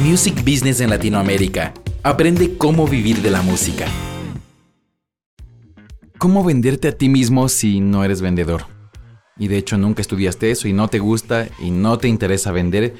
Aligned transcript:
Music 0.00 0.34
Business 0.44 0.80
en 0.80 0.90
Latinoamérica. 0.90 1.72
Aprende 2.02 2.58
cómo 2.58 2.88
vivir 2.88 3.22
de 3.22 3.30
la 3.30 3.42
música. 3.42 3.86
¿Cómo 6.18 6.42
venderte 6.42 6.88
a 6.88 6.98
ti 6.98 7.08
mismo 7.08 7.48
si 7.48 7.78
no 7.78 8.02
eres 8.02 8.20
vendedor? 8.20 8.66
Y 9.38 9.46
de 9.46 9.56
hecho 9.56 9.78
nunca 9.78 10.02
estudiaste 10.02 10.50
eso 10.50 10.66
y 10.66 10.72
no 10.72 10.88
te 10.88 10.98
gusta 10.98 11.46
y 11.60 11.70
no 11.70 11.96
te 11.98 12.08
interesa 12.08 12.50
vender 12.50 12.94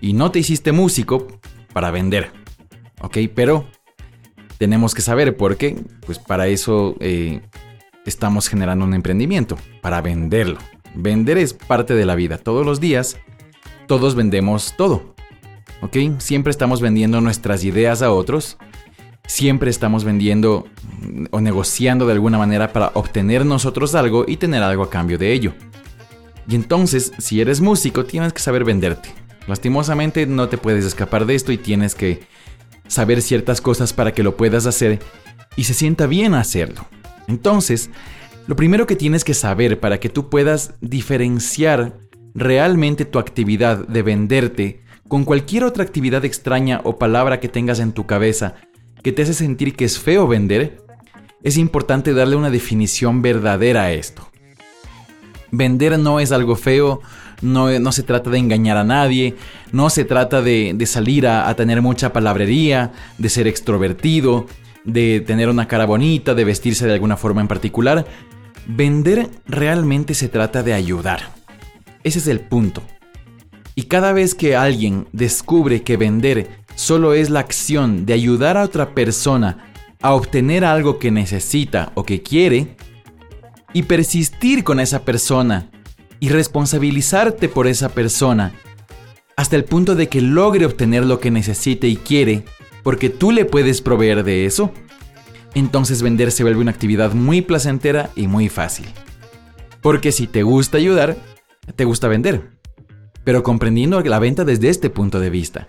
y 0.00 0.14
no 0.14 0.32
te 0.32 0.40
hiciste 0.40 0.72
músico 0.72 1.28
para 1.72 1.92
vender. 1.92 2.32
¿Ok? 3.00 3.18
Pero 3.32 3.68
tenemos 4.58 4.92
que 4.92 5.02
saber 5.02 5.36
por 5.36 5.56
qué. 5.56 5.76
Pues 6.04 6.18
para 6.18 6.48
eso 6.48 6.96
eh, 6.98 7.42
estamos 8.06 8.48
generando 8.48 8.84
un 8.84 8.94
emprendimiento, 8.94 9.56
para 9.82 10.00
venderlo. 10.00 10.58
Vender 10.96 11.38
es 11.38 11.54
parte 11.54 11.94
de 11.94 12.06
la 12.06 12.16
vida. 12.16 12.38
Todos 12.38 12.66
los 12.66 12.80
días, 12.80 13.18
todos 13.86 14.16
vendemos 14.16 14.74
todo. 14.76 15.13
Siempre 16.18 16.50
estamos 16.50 16.80
vendiendo 16.80 17.20
nuestras 17.20 17.64
ideas 17.64 18.02
a 18.02 18.10
otros, 18.10 18.56
siempre 19.26 19.70
estamos 19.70 20.04
vendiendo 20.04 20.66
o 21.30 21.40
negociando 21.40 22.06
de 22.06 22.12
alguna 22.12 22.38
manera 22.38 22.72
para 22.72 22.90
obtener 22.94 23.46
nosotros 23.46 23.94
algo 23.94 24.24
y 24.26 24.36
tener 24.36 24.62
algo 24.62 24.82
a 24.82 24.90
cambio 24.90 25.18
de 25.18 25.32
ello. 25.32 25.54
Y 26.48 26.56
entonces, 26.56 27.12
si 27.18 27.40
eres 27.40 27.60
músico, 27.60 28.04
tienes 28.04 28.32
que 28.32 28.40
saber 28.40 28.64
venderte. 28.64 29.10
Lastimosamente 29.46 30.26
no 30.26 30.48
te 30.48 30.58
puedes 30.58 30.84
escapar 30.84 31.26
de 31.26 31.34
esto 31.34 31.52
y 31.52 31.58
tienes 31.58 31.94
que 31.94 32.22
saber 32.88 33.22
ciertas 33.22 33.60
cosas 33.60 33.92
para 33.92 34.12
que 34.12 34.22
lo 34.22 34.36
puedas 34.36 34.66
hacer 34.66 35.00
y 35.56 35.64
se 35.64 35.74
sienta 35.74 36.06
bien 36.06 36.34
hacerlo. 36.34 36.86
Entonces, 37.28 37.90
lo 38.46 38.56
primero 38.56 38.86
que 38.86 38.96
tienes 38.96 39.24
que 39.24 39.34
saber 39.34 39.80
para 39.80 40.00
que 40.00 40.08
tú 40.08 40.28
puedas 40.28 40.74
diferenciar 40.80 41.98
realmente 42.34 43.04
tu 43.04 43.18
actividad 43.18 43.86
de 43.86 44.02
venderte 44.02 44.83
con 45.08 45.24
cualquier 45.24 45.64
otra 45.64 45.84
actividad 45.84 46.24
extraña 46.24 46.80
o 46.84 46.98
palabra 46.98 47.40
que 47.40 47.48
tengas 47.48 47.80
en 47.80 47.92
tu 47.92 48.06
cabeza 48.06 48.54
que 49.02 49.12
te 49.12 49.22
hace 49.22 49.34
sentir 49.34 49.76
que 49.76 49.84
es 49.84 49.98
feo 49.98 50.26
vender, 50.26 50.82
es 51.42 51.58
importante 51.58 52.14
darle 52.14 52.36
una 52.36 52.50
definición 52.50 53.20
verdadera 53.20 53.82
a 53.82 53.92
esto. 53.92 54.30
Vender 55.50 55.98
no 55.98 56.20
es 56.20 56.32
algo 56.32 56.56
feo, 56.56 57.02
no, 57.42 57.78
no 57.78 57.92
se 57.92 58.02
trata 58.02 58.30
de 58.30 58.38
engañar 58.38 58.78
a 58.78 58.84
nadie, 58.84 59.36
no 59.72 59.90
se 59.90 60.04
trata 60.04 60.40
de, 60.40 60.82
salir 60.86 61.26
a, 61.26 61.48
a 61.48 61.54
tener 61.54 61.82
mucha 61.82 62.14
palabrería, 62.14 62.92
de 63.18 63.28
ser 63.28 63.46
extrovertido, 63.46 64.46
de 64.84 65.20
tener 65.20 65.50
una 65.50 65.68
cara 65.68 65.84
bonita, 65.84 66.34
de 66.34 66.44
vestirse 66.44 66.86
de 66.86 66.94
alguna 66.94 67.18
forma 67.18 67.42
en 67.42 67.48
particular. 67.48 68.06
Vender 68.66 69.28
realmente 69.46 70.14
se 70.14 70.28
trata 70.28 70.62
de 70.62 70.72
ayudar. 70.72 71.20
Ese 72.04 72.18
es 72.18 72.26
el 72.26 72.40
punto. 72.40 72.82
Y 73.74 73.84
cada 73.84 74.12
vez 74.12 74.34
que 74.34 74.56
alguien 74.56 75.06
descubre 75.12 75.82
que 75.82 75.96
vender 75.96 76.48
solo 76.76 77.14
es 77.14 77.30
la 77.30 77.40
acción 77.40 78.06
de 78.06 78.12
ayudar 78.12 78.56
a 78.56 78.64
otra 78.64 78.94
persona 78.94 79.72
a 80.00 80.14
obtener 80.14 80.64
algo 80.64 80.98
que 80.98 81.10
necesita 81.10 81.90
o 81.94 82.04
que 82.04 82.22
quiere, 82.22 82.76
y 83.74 83.82
persistir 83.82 84.64
con 84.64 84.80
esa 84.80 85.04
persona 85.04 85.70
y 86.20 86.30
responsabilizarte 86.30 87.48
por 87.48 87.66
esa 87.66 87.90
persona 87.90 88.52
hasta 89.36 89.56
el 89.56 89.64
punto 89.64 89.96
de 89.96 90.08
que 90.08 90.22
logre 90.22 90.64
obtener 90.64 91.04
lo 91.04 91.18
que 91.18 91.32
necesite 91.32 91.88
y 91.88 91.96
quiere, 91.96 92.44
porque 92.84 93.10
tú 93.10 93.32
le 93.32 93.44
puedes 93.44 93.82
proveer 93.82 94.22
de 94.22 94.46
eso, 94.46 94.72
entonces 95.54 96.02
vender 96.02 96.30
se 96.30 96.44
vuelve 96.44 96.60
una 96.60 96.70
actividad 96.70 97.14
muy 97.14 97.42
placentera 97.42 98.10
y 98.14 98.28
muy 98.28 98.48
fácil. 98.48 98.86
Porque 99.82 100.12
si 100.12 100.28
te 100.28 100.44
gusta 100.44 100.78
ayudar, 100.78 101.16
te 101.74 101.84
gusta 101.84 102.06
vender 102.06 102.53
pero 103.24 103.42
comprendiendo 103.42 104.00
la 104.02 104.18
venta 104.18 104.44
desde 104.44 104.68
este 104.68 104.90
punto 104.90 105.18
de 105.18 105.30
vista. 105.30 105.66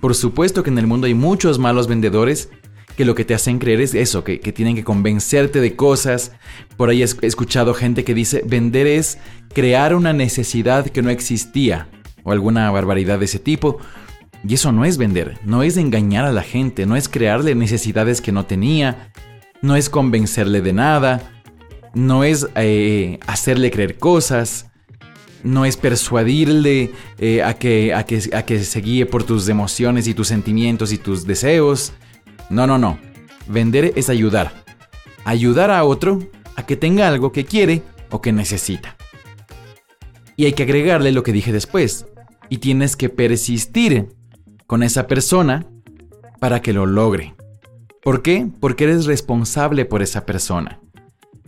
Por 0.00 0.14
supuesto 0.14 0.62
que 0.62 0.70
en 0.70 0.78
el 0.78 0.86
mundo 0.86 1.06
hay 1.06 1.14
muchos 1.14 1.58
malos 1.58 1.86
vendedores 1.86 2.50
que 2.96 3.04
lo 3.04 3.14
que 3.14 3.24
te 3.24 3.34
hacen 3.34 3.60
creer 3.60 3.80
es 3.80 3.94
eso, 3.94 4.24
que, 4.24 4.38
tienen 4.38 4.74
que 4.74 4.82
convencerte 4.82 5.60
de 5.60 5.76
cosas. 5.76 6.32
Por 6.76 6.90
ahí 6.90 7.02
he 7.02 7.26
escuchado 7.26 7.72
gente 7.72 8.02
que 8.02 8.12
dice, 8.12 8.42
vender 8.44 8.88
es 8.88 9.18
crear 9.54 9.94
una 9.94 10.12
necesidad 10.12 10.88
que 10.88 11.02
no 11.02 11.10
existía, 11.10 11.88
o 12.24 12.32
alguna 12.32 12.70
barbaridad 12.72 13.20
de 13.20 13.26
ese 13.26 13.38
tipo. 13.38 13.78
Y 14.46 14.54
eso 14.54 14.72
no 14.72 14.84
es 14.84 14.98
vender, 14.98 15.38
no 15.44 15.62
es 15.62 15.76
engañar 15.76 16.24
a 16.24 16.32
la 16.32 16.42
gente, 16.42 16.86
no 16.86 16.96
es 16.96 17.08
crearle 17.08 17.54
necesidades 17.54 18.20
que 18.20 18.32
no 18.32 18.46
tenía, 18.46 19.12
no 19.62 19.76
es 19.76 19.90
convencerle 19.90 20.60
de 20.60 20.72
nada, 20.72 21.42
no 21.94 22.24
es 22.24 22.48
eh, 22.56 23.20
hacerle 23.26 23.70
creer 23.70 23.98
cosas, 23.98 24.67
no 25.48 25.64
es 25.64 25.76
persuadirle 25.76 26.92
eh, 27.18 27.42
a, 27.42 27.54
que, 27.54 27.94
a, 27.94 28.04
que, 28.04 28.20
a 28.34 28.44
que 28.44 28.62
se 28.62 28.80
guíe 28.80 29.06
por 29.06 29.24
tus 29.24 29.48
emociones 29.48 30.06
y 30.06 30.14
tus 30.14 30.28
sentimientos 30.28 30.92
y 30.92 30.98
tus 30.98 31.26
deseos. 31.26 31.92
No, 32.50 32.66
no, 32.66 32.78
no. 32.78 32.98
Vender 33.46 33.92
es 33.96 34.10
ayudar. 34.10 34.52
Ayudar 35.24 35.70
a 35.70 35.84
otro 35.84 36.20
a 36.54 36.66
que 36.66 36.76
tenga 36.76 37.08
algo 37.08 37.32
que 37.32 37.44
quiere 37.44 37.82
o 38.10 38.20
que 38.20 38.32
necesita. 38.32 38.96
Y 40.36 40.44
hay 40.44 40.52
que 40.52 40.64
agregarle 40.64 41.12
lo 41.12 41.22
que 41.22 41.32
dije 41.32 41.50
después. 41.50 42.06
Y 42.50 42.58
tienes 42.58 42.96
que 42.96 43.08
persistir 43.08 44.10
con 44.66 44.82
esa 44.82 45.06
persona 45.06 45.66
para 46.40 46.60
que 46.60 46.72
lo 46.72 46.86
logre. 46.86 47.34
¿Por 48.02 48.22
qué? 48.22 48.46
Porque 48.60 48.84
eres 48.84 49.06
responsable 49.06 49.86
por 49.86 50.02
esa 50.02 50.26
persona. 50.26 50.80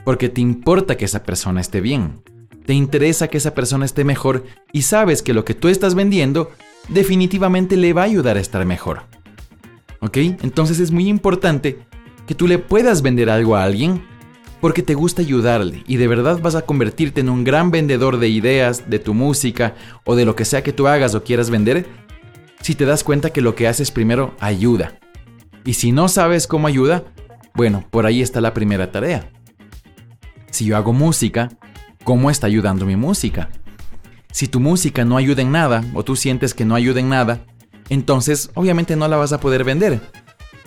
Porque 0.05 0.29
te 0.29 0.41
importa 0.41 0.97
que 0.97 1.05
esa 1.05 1.23
persona 1.23 1.61
esté 1.61 1.81
bien 1.81 2.23
te 2.71 2.75
interesa 2.75 3.27
que 3.27 3.39
esa 3.39 3.53
persona 3.53 3.85
esté 3.85 4.05
mejor 4.05 4.45
y 4.71 4.83
sabes 4.83 5.25
que 5.25 5.35
lo 5.35 5.45
que 5.45 5.55
tú 5.55 5.67
estás 5.67 5.97
vendiendo 5.97 6.53
definitivamente 6.89 7.77
le 7.77 7.93
va 7.93 8.03
a 8.03 8.05
ayudar 8.05 8.37
a 8.37 8.41
estar 8.41 8.65
mejor. 8.65 9.03
¿Ok? 9.99 10.17
Entonces 10.19 10.79
es 10.79 10.93
muy 10.93 11.09
importante 11.09 11.81
que 12.29 12.37
tú 12.37 12.47
le 12.47 12.61
puedas 12.61 13.03
vender 13.03 13.29
algo 13.29 13.57
a 13.57 13.65
alguien 13.65 14.05
porque 14.61 14.85
te 14.85 14.95
gusta 14.95 15.21
ayudarle 15.21 15.83
y 15.89 15.97
de 15.97 16.07
verdad 16.07 16.39
vas 16.41 16.55
a 16.55 16.63
convertirte 16.63 17.23
en 17.23 17.29
un 17.29 17.43
gran 17.43 17.73
vendedor 17.73 18.21
de 18.21 18.29
ideas, 18.29 18.89
de 18.89 19.01
tu 19.01 19.15
música 19.15 19.75
o 20.05 20.15
de 20.15 20.25
lo 20.25 20.37
que 20.37 20.45
sea 20.45 20.63
que 20.63 20.73
tú 20.73 20.87
hagas 20.87 21.17
o 21.17 21.25
quieras 21.25 21.51
vender 21.51 21.89
si 22.61 22.77
te 22.77 22.85
das 22.85 23.03
cuenta 23.03 23.31
que 23.31 23.41
lo 23.41 23.57
que 23.57 23.67
haces 23.67 23.91
primero 23.91 24.37
ayuda. 24.39 25.01
Y 25.65 25.73
si 25.73 25.91
no 25.91 26.07
sabes 26.07 26.47
cómo 26.47 26.69
ayuda, 26.69 27.03
bueno, 27.53 27.85
por 27.91 28.07
ahí 28.07 28.23
está 28.23 28.41
la 28.41 28.55
primera 28.55 28.93
tarea. 28.93 29.29
Si 30.53 30.67
yo 30.67 30.77
hago 30.77 30.93
música, 30.93 31.49
cómo 32.05 32.31
está 32.31 32.47
ayudando 32.47 32.87
mi 32.87 32.97
música. 32.97 33.51
Si 34.33 34.49
tu 34.49 34.61
música 34.61 35.05
no 35.05 35.17
ayuda 35.17 35.43
en 35.43 35.53
nada 35.53 35.85
o 35.95 36.05
tú 36.05 36.17
sientes 36.17 36.55
que 36.55 36.65
no 36.65 36.75
ayuda 36.75 37.01
en 37.01 37.09
nada, 37.09 37.41
entonces 37.89 38.51
obviamente 38.55 38.97
no 38.97 39.09
la 39.09 39.17
vas 39.17 39.33
a 39.33 39.41
poder 39.41 39.65
vender. 39.65 40.01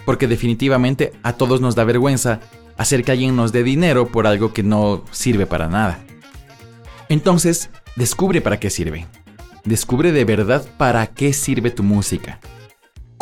Porque 0.05 0.27
definitivamente 0.27 1.13
a 1.23 1.33
todos 1.33 1.61
nos 1.61 1.75
da 1.75 1.83
vergüenza 1.83 2.41
hacer 2.77 3.03
que 3.03 3.11
alguien 3.11 3.35
nos 3.35 3.51
dé 3.51 3.63
dinero 3.63 4.07
por 4.07 4.27
algo 4.27 4.53
que 4.53 4.63
no 4.63 5.03
sirve 5.11 5.45
para 5.45 5.69
nada. 5.69 5.99
Entonces, 7.07 7.69
descubre 7.95 8.41
para 8.41 8.59
qué 8.59 8.69
sirve. 8.69 9.07
Descubre 9.63 10.11
de 10.11 10.25
verdad 10.25 10.65
para 10.77 11.07
qué 11.07 11.31
sirve 11.31 11.71
tu 11.71 11.83
música 11.83 12.39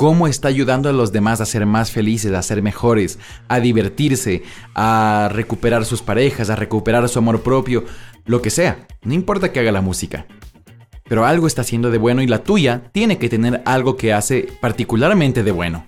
cómo 0.01 0.25
está 0.25 0.47
ayudando 0.47 0.89
a 0.89 0.93
los 0.93 1.11
demás 1.11 1.41
a 1.41 1.45
ser 1.45 1.67
más 1.67 1.91
felices, 1.91 2.33
a 2.33 2.41
ser 2.41 2.63
mejores, 2.63 3.19
a 3.47 3.59
divertirse, 3.59 4.41
a 4.73 5.29
recuperar 5.31 5.85
sus 5.85 6.01
parejas, 6.01 6.49
a 6.49 6.55
recuperar 6.55 7.07
su 7.07 7.19
amor 7.19 7.43
propio, 7.43 7.83
lo 8.25 8.41
que 8.41 8.49
sea. 8.49 8.87
No 9.03 9.13
importa 9.13 9.51
que 9.51 9.59
haga 9.59 9.71
la 9.71 9.81
música. 9.81 10.25
Pero 11.03 11.23
algo 11.23 11.45
está 11.45 11.61
haciendo 11.61 11.91
de 11.91 11.99
bueno 11.99 12.23
y 12.23 12.27
la 12.27 12.41
tuya 12.41 12.81
tiene 12.91 13.19
que 13.19 13.29
tener 13.29 13.61
algo 13.63 13.95
que 13.95 14.11
hace 14.11 14.47
particularmente 14.59 15.43
de 15.43 15.51
bueno. 15.51 15.85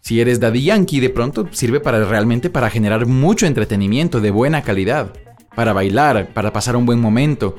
Si 0.00 0.22
eres 0.22 0.40
Daddy 0.40 0.62
Yankee, 0.62 1.00
de 1.00 1.10
pronto 1.10 1.46
sirve 1.50 1.80
para 1.80 2.02
realmente 2.06 2.48
para 2.48 2.70
generar 2.70 3.04
mucho 3.04 3.44
entretenimiento 3.44 4.22
de 4.22 4.30
buena 4.30 4.62
calidad, 4.62 5.12
para 5.54 5.74
bailar, 5.74 6.28
para 6.32 6.54
pasar 6.54 6.74
un 6.74 6.86
buen 6.86 7.02
momento, 7.02 7.56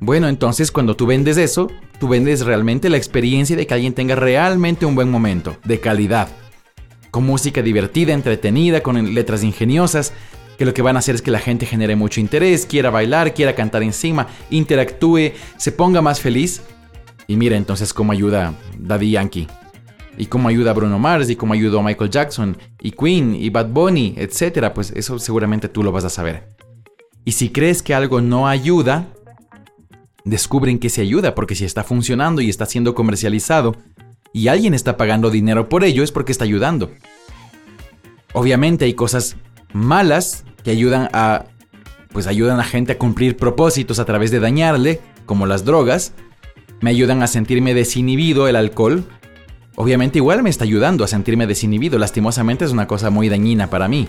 bueno, 0.00 0.28
entonces 0.28 0.72
cuando 0.72 0.96
tú 0.96 1.04
vendes 1.04 1.36
eso, 1.36 1.70
tú 1.98 2.08
vendes 2.08 2.46
realmente 2.46 2.88
la 2.88 2.96
experiencia 2.96 3.54
de 3.54 3.66
que 3.66 3.74
alguien 3.74 3.92
tenga 3.92 4.14
realmente 4.14 4.86
un 4.86 4.94
buen 4.94 5.10
momento, 5.10 5.58
de 5.62 5.78
calidad. 5.78 6.28
Con 7.10 7.26
música 7.26 7.60
divertida, 7.60 8.14
entretenida, 8.14 8.82
con 8.82 9.14
letras 9.14 9.44
ingeniosas, 9.44 10.14
que 10.56 10.64
lo 10.64 10.72
que 10.72 10.80
van 10.80 10.96
a 10.96 11.00
hacer 11.00 11.14
es 11.16 11.22
que 11.22 11.30
la 11.30 11.38
gente 11.38 11.66
genere 11.66 11.96
mucho 11.96 12.18
interés, 12.18 12.64
quiera 12.64 12.88
bailar, 12.88 13.34
quiera 13.34 13.54
cantar 13.54 13.82
encima, 13.82 14.26
interactúe, 14.48 15.32
se 15.58 15.70
ponga 15.70 16.00
más 16.00 16.20
feliz. 16.20 16.62
Y 17.26 17.36
mira 17.36 17.58
entonces 17.58 17.92
cómo 17.92 18.12
ayuda 18.12 18.54
Daddy 18.78 19.10
Yankee. 19.10 19.48
Y 20.16 20.26
cómo 20.26 20.48
ayuda 20.48 20.72
Bruno 20.72 20.98
Mars, 20.98 21.28
y 21.28 21.36
cómo 21.36 21.52
ayudó 21.52 21.82
Michael 21.82 22.10
Jackson, 22.10 22.56
y 22.80 22.92
Queen, 22.92 23.34
y 23.34 23.50
Bad 23.50 23.68
Bunny, 23.68 24.14
etc. 24.16 24.70
Pues 24.74 24.92
eso 24.96 25.18
seguramente 25.18 25.68
tú 25.68 25.82
lo 25.82 25.92
vas 25.92 26.04
a 26.04 26.10
saber. 26.10 26.48
Y 27.24 27.32
si 27.32 27.50
crees 27.50 27.82
que 27.82 27.94
algo 27.94 28.20
no 28.20 28.48
ayuda, 28.48 29.08
descubren 30.24 30.78
que 30.78 30.90
se 30.90 31.00
ayuda 31.00 31.34
porque 31.34 31.54
si 31.54 31.64
está 31.64 31.84
funcionando 31.84 32.40
y 32.40 32.50
está 32.50 32.66
siendo 32.66 32.94
comercializado 32.94 33.76
y 34.32 34.48
alguien 34.48 34.74
está 34.74 34.96
pagando 34.96 35.30
dinero 35.30 35.68
por 35.68 35.84
ello 35.84 36.02
es 36.02 36.12
porque 36.12 36.32
está 36.32 36.44
ayudando. 36.44 36.90
Obviamente 38.32 38.84
hay 38.84 38.94
cosas 38.94 39.36
malas 39.72 40.44
que 40.62 40.70
ayudan 40.70 41.08
a 41.12 41.46
pues 42.12 42.26
ayudan 42.26 42.58
a 42.58 42.64
gente 42.64 42.92
a 42.92 42.98
cumplir 42.98 43.36
propósitos 43.36 44.00
a 44.00 44.04
través 44.04 44.32
de 44.32 44.40
dañarle, 44.40 45.00
como 45.26 45.46
las 45.46 45.64
drogas, 45.64 46.12
me 46.80 46.90
ayudan 46.90 47.22
a 47.22 47.28
sentirme 47.28 47.72
desinhibido 47.72 48.48
el 48.48 48.56
alcohol. 48.56 49.04
Obviamente 49.76 50.18
igual 50.18 50.42
me 50.42 50.50
está 50.50 50.64
ayudando 50.64 51.04
a 51.04 51.08
sentirme 51.08 51.46
desinhibido, 51.46 51.98
lastimosamente 51.98 52.64
es 52.64 52.72
una 52.72 52.88
cosa 52.88 53.10
muy 53.10 53.28
dañina 53.28 53.70
para 53.70 53.86
mí. 53.86 54.08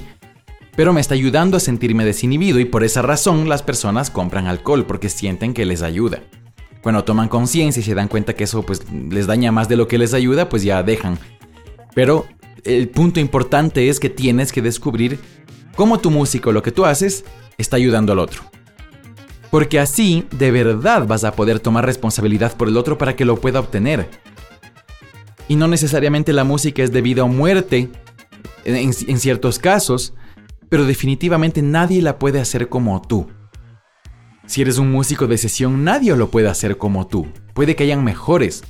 Pero 0.76 0.94
me 0.94 1.02
está 1.02 1.16
ayudando 1.16 1.58
a 1.58 1.60
sentirme 1.60 2.06
desinhibido 2.06 2.60
y 2.60 2.66
por 2.66 2.84
esa 2.84 3.02
razón 3.02 3.50
las 3.50 3.64
personas 3.64 4.10
compran 4.10 4.48
alcohol 4.48 4.86
porque 4.86 5.10
sienten 5.10 5.54
que 5.54 5.66
les 5.66 5.82
ayuda. 5.82 6.24
Cuando 6.82 7.04
toman 7.04 7.28
conciencia 7.28 7.82
y 7.82 7.84
se 7.84 7.94
dan 7.94 8.08
cuenta 8.08 8.34
que 8.34 8.46
eso 8.46 8.64
pues 8.64 8.82
les 8.92 9.28
daña 9.28 9.52
más 9.52 9.70
de 9.70 9.76
lo 9.76 9.88
que 9.88 9.98
les 9.98 10.14
ayuda, 10.14 10.50
pues 10.50 10.64
ya 10.64 10.82
dejan. 10.82 11.20
Pero 11.94 12.26
el 12.64 12.90
punto 12.90 13.20
importante 13.20 13.90
es 13.90 14.00
que 14.00 14.10
tienes 14.10 14.52
que 14.52 14.62
descubrir 14.62 15.20
cómo 15.76 16.00
tu 16.00 16.10
música 16.10 16.50
o 16.50 16.54
lo 16.54 16.64
que 16.64 16.72
tú 16.72 16.86
haces 16.86 17.26
está 17.58 17.76
ayudando 17.76 18.14
al 18.14 18.20
otro. 18.20 18.44
Porque 19.52 19.80
así 19.80 20.26
de 20.32 20.52
verdad 20.52 21.06
vas 21.06 21.26
a 21.26 21.34
poder 21.34 21.60
tomar 21.60 21.86
responsabilidad 21.86 22.56
por 22.56 22.70
el 22.70 22.78
otro 22.78 22.98
para 22.98 23.16
que 23.16 23.26
lo 23.26 23.36
pueda 23.36 23.60
obtener. 23.60 24.10
Y 25.48 25.58
no 25.58 25.68
necesariamente 25.68 26.32
la 26.32 26.46
música 26.46 26.82
es 26.82 26.94
de 26.94 27.02
vida 27.02 27.24
o 27.24 27.28
muerte 27.28 27.90
en, 28.64 28.76
en 28.76 29.20
ciertos 29.20 29.60
casos, 29.60 30.14
pero 30.72 30.86
definitivamente 30.86 31.62
nadie 31.62 32.02
la 32.02 32.18
puede 32.18 32.40
hacer 32.40 32.70
como 32.70 33.02
tú. 33.02 33.28
Si 34.46 34.62
eres 34.62 34.78
un 34.78 34.90
músico 34.90 35.28
de 35.28 35.38
sesión, 35.38 35.84
nadie 35.84 36.16
lo 36.16 36.32
puede 36.32 36.48
hacer 36.48 36.78
como 36.78 37.08
tú. 37.08 37.28
Puede 37.54 37.76
que 37.76 37.84
hayan 37.84 38.06
mejores, 38.06 38.64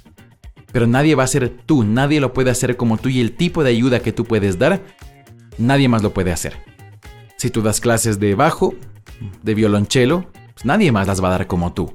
pero 0.71 0.87
nadie 0.87 1.13
va 1.13 1.25
a 1.25 1.27
ser 1.27 1.49
tú, 1.49 1.83
nadie 1.83 2.19
lo 2.19 2.33
puede 2.33 2.49
hacer 2.49 2.75
como 2.75 2.97
tú 2.97 3.09
y 3.09 3.21
el 3.21 3.33
tipo 3.33 3.63
de 3.63 3.69
ayuda 3.69 3.99
que 3.99 4.11
tú 4.11 4.25
puedes 4.25 4.57
dar, 4.57 4.81
nadie 5.59 5.89
más 5.89 6.01
lo 6.01 6.11
puede 6.11 6.31
hacer. 6.31 6.57
Si 7.37 7.51
tú 7.51 7.61
das 7.61 7.79
clases 7.79 8.19
de 8.19 8.33
bajo, 8.33 8.73
de 9.43 9.53
violonchelo, 9.53 10.25
pues 10.55 10.65
nadie 10.65 10.91
más 10.91 11.05
las 11.05 11.23
va 11.23 11.27
a 11.27 11.37
dar 11.37 11.45
como 11.45 11.71
tú. 11.71 11.93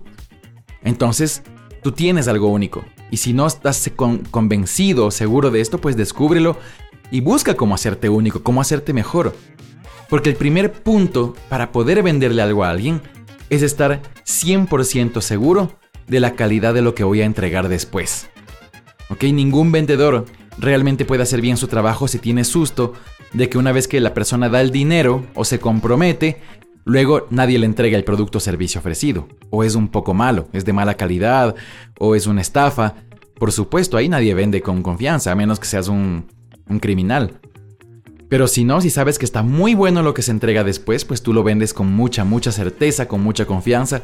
Entonces, 0.84 1.42
tú 1.82 1.90
tienes 1.90 2.28
algo 2.28 2.46
único. 2.46 2.84
Y 3.10 3.16
si 3.16 3.32
no 3.32 3.44
estás 3.44 3.90
convencido 4.30 5.06
o 5.06 5.10
seguro 5.10 5.50
de 5.50 5.62
esto, 5.62 5.80
pues 5.80 5.96
descúbrelo 5.96 6.56
y 7.10 7.22
busca 7.22 7.56
cómo 7.56 7.74
hacerte 7.74 8.08
único, 8.08 8.44
cómo 8.44 8.60
hacerte 8.60 8.92
mejor. 8.92 9.34
Porque 10.08 10.30
el 10.30 10.36
primer 10.36 10.72
punto 10.72 11.34
para 11.48 11.72
poder 11.72 12.02
venderle 12.02 12.42
algo 12.42 12.64
a 12.64 12.70
alguien 12.70 13.00
es 13.50 13.62
estar 13.62 14.02
100% 14.24 15.20
seguro 15.20 15.72
de 16.06 16.20
la 16.20 16.34
calidad 16.34 16.74
de 16.74 16.82
lo 16.82 16.94
que 16.94 17.04
voy 17.04 17.22
a 17.22 17.24
entregar 17.24 17.68
después. 17.68 18.28
¿Ok? 19.08 19.24
Ningún 19.24 19.72
vendedor 19.72 20.26
realmente 20.58 21.04
puede 21.04 21.22
hacer 21.22 21.40
bien 21.40 21.56
su 21.56 21.68
trabajo 21.68 22.08
si 22.08 22.18
tiene 22.18 22.44
susto 22.44 22.94
de 23.32 23.48
que 23.48 23.58
una 23.58 23.72
vez 23.72 23.88
que 23.88 24.00
la 24.00 24.14
persona 24.14 24.48
da 24.48 24.60
el 24.60 24.70
dinero 24.70 25.24
o 25.34 25.44
se 25.44 25.58
compromete, 25.58 26.40
luego 26.84 27.26
nadie 27.30 27.58
le 27.58 27.66
entrega 27.66 27.98
el 27.98 28.04
producto 28.04 28.38
o 28.38 28.40
servicio 28.40 28.80
ofrecido. 28.80 29.28
O 29.50 29.64
es 29.64 29.74
un 29.74 29.88
poco 29.88 30.14
malo, 30.14 30.48
es 30.52 30.64
de 30.64 30.72
mala 30.72 30.94
calidad, 30.94 31.54
o 31.98 32.14
es 32.14 32.26
una 32.26 32.40
estafa. 32.40 32.94
Por 33.38 33.52
supuesto, 33.52 33.96
ahí 33.96 34.08
nadie 34.08 34.34
vende 34.34 34.62
con 34.62 34.82
confianza, 34.82 35.32
a 35.32 35.36
menos 35.36 35.60
que 35.60 35.66
seas 35.66 35.88
un, 35.88 36.26
un 36.68 36.78
criminal. 36.78 37.38
Pero 38.28 38.48
si 38.48 38.64
no, 38.64 38.80
si 38.80 38.90
sabes 38.90 39.18
que 39.18 39.24
está 39.24 39.42
muy 39.42 39.74
bueno 39.74 40.02
lo 40.02 40.14
que 40.14 40.22
se 40.22 40.32
entrega 40.32 40.64
después, 40.64 41.04
pues 41.04 41.22
tú 41.22 41.32
lo 41.32 41.44
vendes 41.44 41.72
con 41.72 41.92
mucha, 41.92 42.24
mucha 42.24 42.50
certeza, 42.50 43.06
con 43.06 43.22
mucha 43.22 43.46
confianza, 43.46 44.02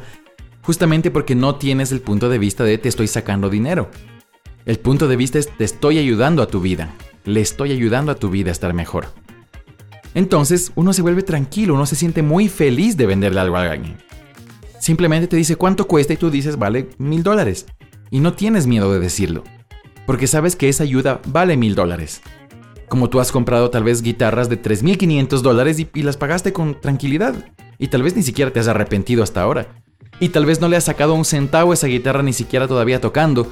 justamente 0.61 1.11
porque 1.11 1.35
no 1.35 1.55
tienes 1.55 1.91
el 1.91 2.01
punto 2.01 2.29
de 2.29 2.37
vista 2.37 2.63
de 2.63 2.77
te 2.77 2.87
estoy 2.87 3.07
sacando 3.07 3.49
dinero. 3.49 3.89
El 4.65 4.79
punto 4.79 5.09
de 5.09 5.17
vista 5.17 5.39
es 5.39 5.49
te 5.57 5.65
estoy 5.65 5.97
ayudando 5.97 6.41
a 6.41 6.47
tu 6.47 6.61
vida, 6.61 6.93
le 7.25 7.41
estoy 7.41 7.73
ayudando 7.73 8.13
a 8.13 8.15
tu 8.15 8.29
vida 8.29 8.49
a 8.49 8.53
estar 8.53 8.73
mejor. 8.73 9.07
Entonces 10.13 10.71
uno 10.75 10.93
se 10.93 11.01
vuelve 11.01 11.23
tranquilo, 11.23 11.73
uno 11.73 11.85
se 11.85 11.97
siente 11.97 12.21
muy 12.21 12.47
feliz 12.47 12.95
de 12.95 13.07
venderle 13.07 13.41
algo 13.41 13.57
a 13.57 13.69
alguien. 13.69 13.97
Simplemente 14.79 15.27
te 15.27 15.35
dice 15.35 15.57
cuánto 15.57 15.85
cuesta 15.85 16.13
y 16.13 16.17
tú 16.17 16.29
dices 16.29 16.57
vale 16.57 16.89
mil 16.97 17.23
dólares. 17.23 17.65
Y 18.09 18.19
no 18.19 18.33
tienes 18.33 18.67
miedo 18.67 18.93
de 18.93 18.99
decirlo, 18.99 19.43
porque 20.05 20.27
sabes 20.27 20.55
que 20.55 20.69
esa 20.69 20.83
ayuda 20.83 21.19
vale 21.25 21.57
mil 21.57 21.73
dólares 21.73 22.21
como 22.93 23.09
tú 23.09 23.19
has 23.19 23.31
comprado 23.31 23.71
tal 23.71 23.83
vez 23.83 24.03
guitarras 24.03 24.49
de 24.49 24.61
3.500 24.61 25.41
dólares 25.41 25.79
y, 25.79 26.03
las 26.03 26.15
pagaste 26.15 26.53
con 26.53 26.79
tranquilidad. 26.79 27.33
Y 27.79 27.87
tal 27.87 28.03
vez 28.03 28.15
ni 28.15 28.21
siquiera 28.21 28.53
te 28.53 28.59
has 28.59 28.67
arrepentido 28.67 29.23
hasta 29.23 29.41
ahora. 29.41 29.81
Y 30.19 30.29
tal 30.29 30.45
vez 30.45 30.61
no 30.61 30.69
le 30.69 30.77
has 30.77 30.83
sacado 30.83 31.15
un 31.15 31.25
centavo 31.25 31.73
esa 31.73 31.87
guitarra 31.87 32.21
ni 32.21 32.33
siquiera 32.33 32.67
todavía 32.67 33.01
tocando. 33.01 33.51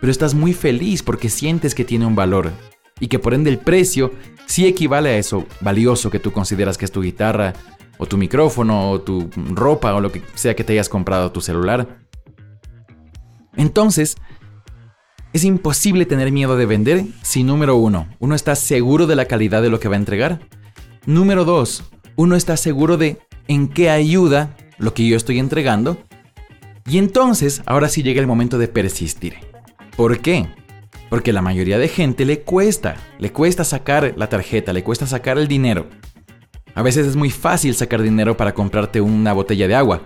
Pero 0.00 0.10
estás 0.10 0.34
muy 0.34 0.54
feliz 0.54 1.04
porque 1.04 1.28
sientes 1.28 1.72
que 1.72 1.84
tiene 1.84 2.04
un 2.04 2.16
valor. 2.16 2.50
Y 2.98 3.06
que 3.06 3.20
por 3.20 3.32
ende 3.32 3.48
el 3.48 3.58
precio 3.58 4.10
sí 4.46 4.66
equivale 4.66 5.10
a 5.10 5.18
eso 5.18 5.46
valioso 5.60 6.10
que 6.10 6.18
tú 6.18 6.32
consideras 6.32 6.76
que 6.76 6.86
es 6.86 6.90
tu 6.90 7.00
guitarra, 7.00 7.52
o 7.96 8.06
tu 8.06 8.18
micrófono, 8.18 8.90
o 8.90 9.00
tu 9.00 9.30
ropa, 9.54 9.94
o 9.94 10.00
lo 10.00 10.10
que 10.10 10.20
sea 10.34 10.56
que 10.56 10.64
te 10.64 10.72
hayas 10.72 10.88
comprado, 10.88 11.30
tu 11.30 11.40
celular. 11.40 12.00
Entonces, 13.54 14.16
es 15.32 15.44
imposible 15.44 16.06
tener 16.06 16.32
miedo 16.32 16.56
de 16.56 16.66
vender 16.66 17.04
si 17.22 17.44
número 17.44 17.76
uno, 17.76 18.08
uno 18.18 18.34
está 18.34 18.56
seguro 18.56 19.06
de 19.06 19.14
la 19.14 19.26
calidad 19.26 19.62
de 19.62 19.70
lo 19.70 19.78
que 19.78 19.88
va 19.88 19.94
a 19.94 19.98
entregar. 19.98 20.40
Número 21.06 21.44
dos, 21.44 21.84
uno 22.16 22.34
está 22.34 22.56
seguro 22.56 22.96
de 22.96 23.18
en 23.46 23.68
qué 23.68 23.90
ayuda 23.90 24.56
lo 24.78 24.92
que 24.92 25.06
yo 25.06 25.16
estoy 25.16 25.38
entregando. 25.38 25.98
Y 26.88 26.98
entonces, 26.98 27.62
ahora 27.66 27.88
sí 27.88 28.02
llega 28.02 28.20
el 28.20 28.26
momento 28.26 28.58
de 28.58 28.66
persistir. 28.66 29.36
¿Por 29.96 30.18
qué? 30.18 30.48
Porque 31.08 31.32
la 31.32 31.42
mayoría 31.42 31.78
de 31.78 31.88
gente 31.88 32.24
le 32.24 32.40
cuesta, 32.40 32.96
le 33.18 33.32
cuesta 33.32 33.64
sacar 33.64 34.14
la 34.16 34.28
tarjeta, 34.28 34.72
le 34.72 34.82
cuesta 34.82 35.06
sacar 35.06 35.38
el 35.38 35.46
dinero. 35.46 35.86
A 36.74 36.82
veces 36.82 37.06
es 37.06 37.16
muy 37.16 37.30
fácil 37.30 37.74
sacar 37.74 38.02
dinero 38.02 38.36
para 38.36 38.54
comprarte 38.54 39.00
una 39.00 39.32
botella 39.32 39.68
de 39.68 39.74
agua, 39.74 40.02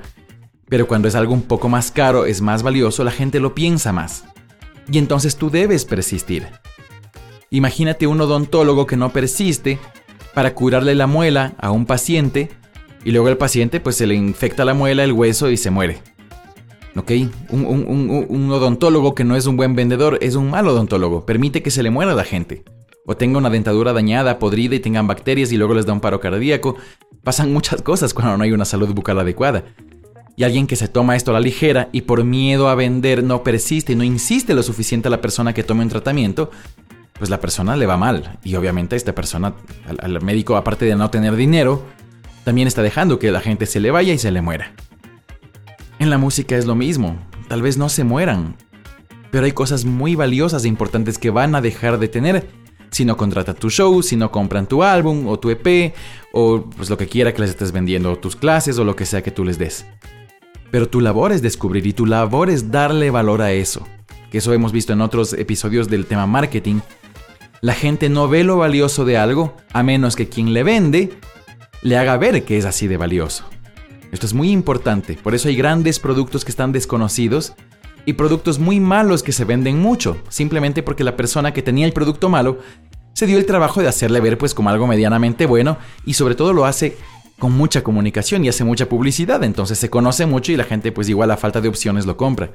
pero 0.69 0.87
cuando 0.87 1.09
es 1.09 1.15
algo 1.15 1.32
un 1.32 1.43
poco 1.43 1.69
más 1.69 1.91
caro, 1.91 2.26
es 2.26 2.43
más 2.43 2.62
valioso, 2.62 3.05
la 3.05 3.11
gente 3.11 3.41
lo 3.41 3.55
piensa 3.55 3.93
más 3.93 4.25
y 4.90 4.98
entonces 4.98 5.36
tú 5.36 5.50
debes 5.50 5.84
persistir. 5.84 6.46
Imagínate 7.50 8.06
un 8.06 8.20
odontólogo 8.20 8.86
que 8.86 8.96
no 8.96 9.10
persiste 9.10 9.78
para 10.34 10.54
curarle 10.54 10.94
la 10.94 11.06
muela 11.06 11.54
a 11.58 11.70
un 11.70 11.86
paciente 11.86 12.50
y 13.04 13.12
luego 13.12 13.28
el 13.28 13.36
paciente 13.36 13.81
pues 13.81 13.96
se 13.96 14.06
le 14.06 14.14
infecta 14.14 14.64
la 14.64 14.75
muela, 14.75 15.04
el 15.04 15.12
hueso 15.12 15.50
y 15.50 15.56
se 15.56 15.70
muere. 15.70 15.98
¿Ok? 16.96 17.10
Un, 17.50 18.50
odontólogo 18.50 19.14
que 19.14 19.25
no 19.25 19.36
es 19.36 19.46
un 19.46 19.56
buen 19.56 19.75
vendedor 19.75 20.19
es 20.20 20.36
un 20.36 20.50
mal 20.50 20.66
odontólogo, 20.69 21.26
permite 21.26 21.62
que 21.62 21.70
se 21.70 21.82
le 21.82 21.90
muera 21.90 22.14
la 22.14 22.25
gente. 22.25 22.64
O 23.06 23.16
tenga 23.16 23.37
una 23.37 23.50
dentadura 23.50 23.92
dañada, 23.92 24.38
podrida 24.38 24.75
y 24.76 24.80
tengan 24.80 25.06
bacterias 25.06 25.52
y 25.52 25.58
luego 25.58 25.75
les 25.75 25.84
da 25.84 25.92
un 25.92 26.00
paro 26.00 26.20
cardíaco. 26.20 26.76
Pasan 27.22 27.52
muchas 27.52 27.82
cosas 27.82 28.14
cuando 28.14 28.38
no 28.38 28.44
hay 28.44 28.52
una 28.52 28.64
salud 28.64 28.94
bucal 28.94 29.19
adecuada 29.19 29.64
y 30.36 30.44
alguien 30.44 30.66
que 30.66 30.76
se 30.76 30.88
toma 30.88 31.16
esto 31.16 31.31
a 31.31 31.34
la 31.34 31.40
ligera 31.40 31.88
y 31.92 32.02
por 32.02 32.25
miedo 32.25 32.69
a 32.69 32.75
vender 32.75 33.22
no 33.22 33.42
persiste 33.42 33.92
y 33.92 33.96
no 33.96 34.04
insiste 34.04 34.54
lo 34.54 34.62
suficiente 34.62 35.08
a 35.08 35.10
la 35.10 35.20
persona 35.20 35.52
que 35.52 35.62
tome 35.62 35.82
un 35.82 35.88
tratamiento, 35.88 36.50
pues 37.19 37.31
la 37.31 37.40
persona 37.40 37.76
le 37.76 37.87
va 37.87 37.97
mal. 37.97 38.38
Y 38.42 38.56
obviamente 38.56 38.97
esta 38.97 39.14
persona, 39.14 39.54
al, 39.87 40.23
médico, 40.23 40.56
aparte 40.56 40.85
de 40.85 40.97
no 40.97 41.11
tener 41.11 41.37
dinero, 41.37 41.85
también 42.42 42.68
está 42.68 42.82
dejando 42.82 43.18
que 43.18 43.30
la 43.30 43.40
gente 43.40 43.66
se 43.66 43.80
le 43.80 43.90
vaya 43.90 44.12
y 44.12 44.18
se 44.18 44.30
le 44.30 44.42
muera. 44.42 44.73
En 45.99 46.11
la 46.11 46.18
música 46.18 46.56
es 46.56 46.66
lo 46.66 46.75
mismo, 46.75 47.16
tal 47.49 47.62
vez 47.62 47.78
no 47.78 47.88
se 47.88 48.02
mueran, 48.02 48.56
pero 49.30 49.47
hay 49.47 49.52
cosas 49.52 49.85
muy 49.85 50.16
valiosas 50.16 50.64
e 50.64 50.68
importantes 50.68 51.18
que 51.18 51.30
van 51.30 51.54
a 51.54 51.61
dejar 51.61 51.99
de 51.99 52.09
tener 52.09 52.49
si 52.90 53.04
no 53.04 53.16
contratan 53.16 53.56
tu 53.56 53.70
show, 53.70 54.02
si 54.02 54.16
no 54.16 54.30
compran 54.30 54.68
tu 54.68 54.82
álbum 54.82 55.26
o 55.26 55.38
tu 55.38 55.50
EP 55.50 55.94
o 56.32 56.64
pues 56.76 56.90
lo 56.90 56.97
que 56.97 57.09
quiera 57.09 57.32
que 57.32 57.40
les 57.40 57.50
estés 57.50 57.73
vendiendo, 57.73 58.16
tus 58.16 58.37
clases 58.37 58.78
o 58.78 58.85
lo 58.85 58.94
que 58.94 59.06
sea 59.06 59.23
que 59.23 59.30
tú 59.30 59.44
les 59.44 59.59
des. 59.59 59.85
Pero 60.75 60.88
tu 60.88 61.00
labor 61.00 61.31
es 61.31 61.40
descubrir 61.40 61.87
y 61.87 61.93
tu 61.93 62.04
labor 62.04 62.50
es 62.50 62.73
darle 62.73 63.12
valor 63.12 63.43
a 63.43 63.52
eso. 63.52 63.87
Que 64.33 64.38
eso 64.38 64.52
hemos 64.52 64.73
visto 64.73 64.93
en 64.93 65.02
otros 65.02 65.33
episodios 65.33 65.88
del 65.88 66.04
tema 66.04 66.26
marketing. 66.26 66.81
La 67.61 67.75
gente 67.75 68.09
no 68.09 68.26
ve 68.26 68.43
lo 68.43 68.57
valioso 68.57 69.04
de 69.04 69.16
algo 69.16 69.57
a 69.73 69.85
menos 69.85 70.16
que 70.16 70.28
quien 70.28 70.52
le 70.52 70.64
vende 70.64 71.16
le 71.83 71.97
haga 71.97 72.16
ver 72.16 72.43
que 72.43 72.59
es 72.59 72.64
así 72.64 72.88
de 72.88 72.97
valioso. 72.97 73.45
Esto 74.11 74.26
es 74.26 74.35
muy 74.35 74.50
importante, 74.50 75.14
por 75.14 75.37
eso 75.37 75.47
hay 75.47 75.54
grandes 75.54 76.00
productos 76.00 76.45
que 76.45 76.50
están 76.50 76.73
desconocidos 76.73 77.52
y 78.04 78.14
productos 78.14 78.59
muy 78.59 78.81
malos 78.81 79.23
que 79.23 79.31
se 79.31 79.45
venden 79.45 79.78
mucho, 79.78 80.16
simplemente 80.28 80.83
porque 80.83 81.04
la 81.04 81.14
persona 81.14 81.52
que 81.52 81.62
tenía 81.62 81.87
el 81.87 81.93
producto 81.93 82.28
malo 82.28 82.59
se 83.12 83.26
dio 83.26 83.38
el 83.38 83.47
trabajo 83.47 83.81
de 83.81 83.87
hacerle 83.87 84.19
ver 84.19 84.38
pues 84.38 84.54
como 84.54 84.71
algo 84.71 84.88
medianamente 84.88 85.47
bueno 85.47 85.78
y 86.04 86.14
sobre 86.14 86.35
todo 86.35 86.52
lo 86.52 86.64
hace 86.64 86.97
con 87.38 87.53
mucha 87.53 87.83
comunicación 87.83 88.45
y 88.45 88.49
hace 88.49 88.64
mucha 88.64 88.88
publicidad, 88.88 89.43
entonces 89.45 89.79
se 89.79 89.91
conoce 89.91 90.26
mucho 90.26 90.53
y 90.53 90.57
la 90.57 90.64
gente 90.64 90.93
pues 90.93 91.09
igual 91.09 91.31
a 91.31 91.37
falta 91.37 91.61
de 91.61 91.69
opciones 91.69 92.07
lo 92.07 92.17
compra. 92.17 92.53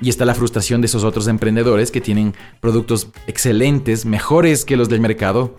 Y 0.00 0.08
está 0.08 0.24
la 0.24 0.34
frustración 0.34 0.80
de 0.80 0.86
esos 0.86 1.04
otros 1.04 1.28
emprendedores 1.28 1.90
que 1.90 2.00
tienen 2.00 2.34
productos 2.60 3.08
excelentes, 3.26 4.04
mejores 4.04 4.64
que 4.64 4.76
los 4.76 4.88
del 4.88 5.00
mercado, 5.00 5.56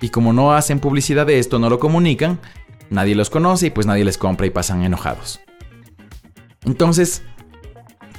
y 0.00 0.10
como 0.10 0.32
no 0.32 0.54
hacen 0.54 0.80
publicidad 0.80 1.26
de 1.26 1.38
esto, 1.38 1.58
no 1.58 1.70
lo 1.70 1.78
comunican, 1.78 2.38
nadie 2.90 3.14
los 3.14 3.30
conoce 3.30 3.66
y 3.66 3.70
pues 3.70 3.86
nadie 3.86 4.04
les 4.04 4.18
compra 4.18 4.46
y 4.46 4.50
pasan 4.50 4.82
enojados. 4.82 5.40
Entonces, 6.64 7.22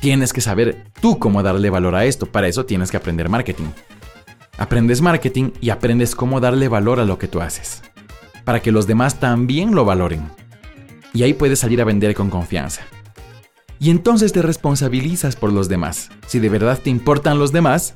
tienes 0.01 0.33
que 0.33 0.41
saber 0.41 0.91
tú 0.99 1.19
cómo 1.19 1.41
darle 1.43 1.69
valor 1.69 1.95
a 1.95 2.05
esto, 2.05 2.25
para 2.25 2.47
eso 2.47 2.65
tienes 2.65 2.91
que 2.91 2.97
aprender 2.97 3.29
marketing. 3.29 3.69
Aprendes 4.57 5.01
marketing 5.01 5.51
y 5.61 5.69
aprendes 5.69 6.15
cómo 6.15 6.39
darle 6.39 6.67
valor 6.67 6.99
a 6.99 7.05
lo 7.05 7.17
que 7.17 7.27
tú 7.27 7.41
haces 7.41 7.84
para 8.45 8.61
que 8.61 8.71
los 8.71 8.87
demás 8.87 9.19
también 9.19 9.75
lo 9.75 9.83
valoren. 9.83 10.29
Y 11.13 11.23
ahí 11.23 11.33
puedes 11.33 11.59
salir 11.59 11.81
a 11.81 11.85
vender 11.85 12.13
con 12.13 12.29
confianza. 12.29 12.83
Y 13.79 13.89
entonces 13.89 14.31
te 14.31 14.41
responsabilizas 14.41 15.35
por 15.35 15.51
los 15.51 15.67
demás. 15.67 16.09
Si 16.27 16.39
de 16.39 16.49
verdad 16.49 16.79
te 16.81 16.89
importan 16.89 17.39
los 17.39 17.51
demás, 17.51 17.95